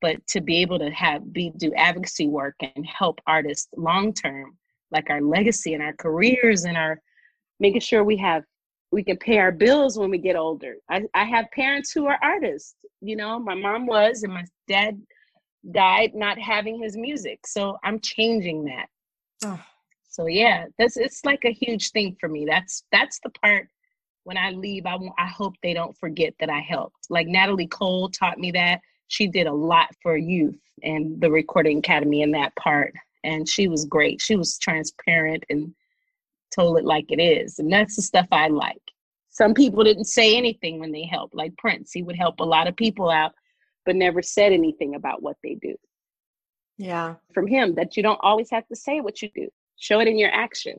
[0.00, 4.58] But to be able to have be do advocacy work and help artists long term,
[4.90, 7.00] like our legacy and our careers and our
[7.60, 8.42] making sure we have
[8.92, 10.76] we can pay our bills when we get older.
[10.88, 12.76] I, I have parents who are artists.
[13.00, 15.00] You know, my mom was, and my dad
[15.72, 17.46] died not having his music.
[17.46, 18.86] So I'm changing that.
[19.44, 19.60] Oh.
[20.08, 22.44] So yeah, that's it's like a huge thing for me.
[22.44, 23.66] That's that's the part
[24.24, 24.84] when I leave.
[24.84, 27.06] I I hope they don't forget that I helped.
[27.08, 31.78] Like Natalie Cole taught me that she did a lot for youth and the Recording
[31.78, 32.92] Academy in that part,
[33.24, 34.20] and she was great.
[34.20, 35.74] She was transparent and
[36.54, 38.82] told it like it is, and that's the stuff I like.
[39.30, 41.90] Some people didn't say anything when they helped, like Prince.
[41.92, 43.32] He would help a lot of people out,
[43.86, 45.74] but never said anything about what they do.
[46.76, 47.14] Yeah.
[47.32, 49.48] From him, that you don't always have to say what you do,
[49.78, 50.76] show it in your action.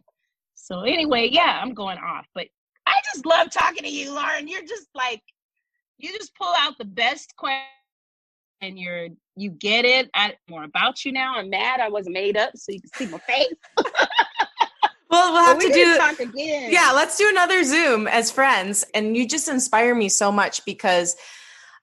[0.56, 2.48] So, anyway, yeah, I'm going off, but
[2.86, 4.48] I just love talking to you, Lauren.
[4.48, 5.22] You're just like,
[5.98, 7.64] you just pull out the best question
[8.62, 10.10] and you're you get it.
[10.14, 11.36] I more about you now.
[11.36, 13.54] I'm mad I wasn't made up so you can see my face.
[15.14, 16.72] Well, we'll have we to do talk again.
[16.72, 18.84] Yeah, let's do another Zoom as friends.
[18.94, 21.16] And you just inspire me so much because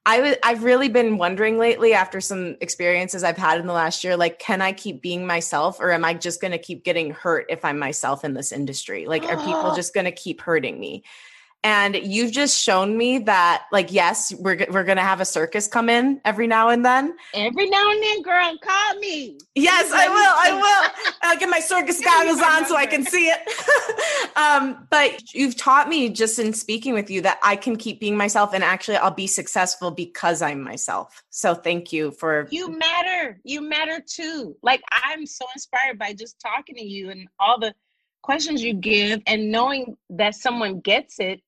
[0.05, 4.03] I w- I've really been wondering lately after some experiences I've had in the last
[4.03, 7.11] year like can I keep being myself or am I just going to keep getting
[7.11, 9.07] hurt if I'm myself in this industry?
[9.07, 11.05] Like are people just going to keep hurting me?
[11.63, 15.89] And you've just shown me that like yes we're, we're gonna have a circus come
[15.89, 17.15] in every now and then.
[17.35, 19.39] Every now and then girl call me.
[19.55, 21.11] Yes i will i will.
[21.23, 23.41] I'll get my circus goggles on so i can see it.
[24.37, 28.17] Um, but you've taught me just in speaking with you that i can keep being
[28.17, 31.23] myself and actually i'll be successful because i'm myself.
[31.31, 33.39] So thank you for you matter.
[33.45, 34.57] You matter too.
[34.63, 37.75] Like i'm so inspired by just talking to you and all the
[38.23, 41.43] questions you give and knowing that someone gets it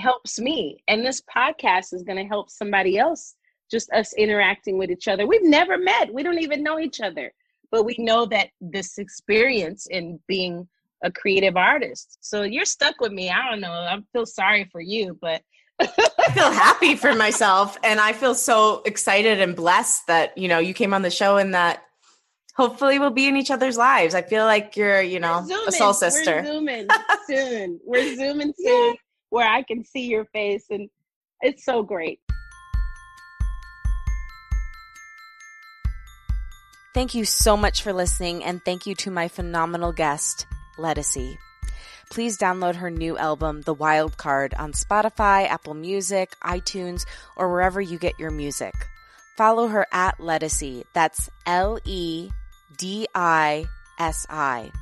[0.00, 0.82] helps me.
[0.88, 3.34] And this podcast is going to help somebody else,
[3.70, 5.26] just us interacting with each other.
[5.26, 7.32] We've never met, we don't even know each other,
[7.70, 10.68] but we know that this experience in being
[11.04, 12.18] a creative artist.
[12.20, 13.30] So you're stuck with me.
[13.30, 13.72] I don't know.
[13.72, 15.42] I feel sorry for you, but
[15.80, 15.86] I
[16.32, 20.74] feel happy for myself and I feel so excited and blessed that, you know, you
[20.74, 21.84] came on the show and that
[22.56, 24.14] hopefully we'll be in each other's lives.
[24.14, 26.42] I feel like you're, you know, a soul sister.
[26.42, 26.88] We're zooming
[27.26, 27.80] soon.
[27.84, 28.96] We're zooming soon
[29.30, 30.66] where I can see your face.
[30.70, 30.90] And
[31.40, 32.20] it's so great.
[36.92, 40.44] Thank you so much for listening, and thank you to my phenomenal guest,
[40.76, 41.38] Ledisi.
[42.10, 47.06] Please download her new album, The Wild Card, on Spotify, Apple Music, iTunes,
[47.36, 48.74] or wherever you get your music.
[49.36, 50.82] Follow her at Ledisi.
[50.92, 52.30] That's L E
[52.76, 53.66] D I
[54.00, 54.72] S I.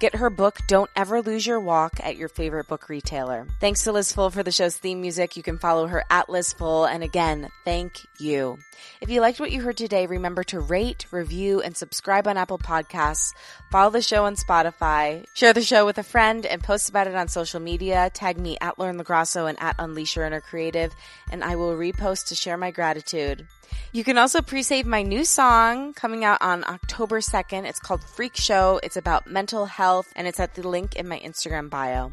[0.00, 3.46] Get her book, Don't Ever Lose Your Walk, at your favorite book retailer.
[3.60, 5.36] Thanks to Liz Full for the show's theme music.
[5.36, 6.84] You can follow her at Liz Full.
[6.84, 8.58] And again, thank you.
[9.00, 12.58] If you liked what you heard today, remember to rate, review, and subscribe on Apple
[12.58, 13.32] Podcasts.
[13.70, 15.24] Follow the show on Spotify.
[15.34, 18.10] Share the show with a friend and post about it on social media.
[18.12, 20.92] Tag me at Lauren LoGrasso and at Unleash Your Inner Creative,
[21.30, 23.46] and I will repost to share my gratitude.
[23.92, 27.64] You can also pre-save my new song coming out on October 2nd.
[27.64, 28.80] It's called Freak Show.
[28.82, 32.12] It's about mental health and it's at the link in my Instagram bio.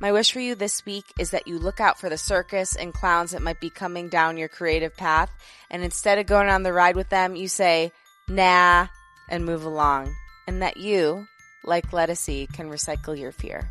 [0.00, 2.94] My wish for you this week is that you look out for the circus and
[2.94, 5.30] clowns that might be coming down your creative path,
[5.70, 7.92] and instead of going on the ride with them, you say,
[8.28, 8.88] nah,
[9.28, 10.14] and move along.
[10.46, 11.26] And that you,
[11.64, 13.70] like Ledisi, can recycle your fear.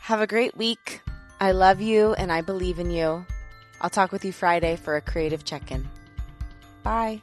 [0.00, 1.00] Have a great week.
[1.40, 3.26] I love you and I believe in you.
[3.80, 5.88] I'll talk with you Friday for a creative check in.
[6.84, 7.22] Bye.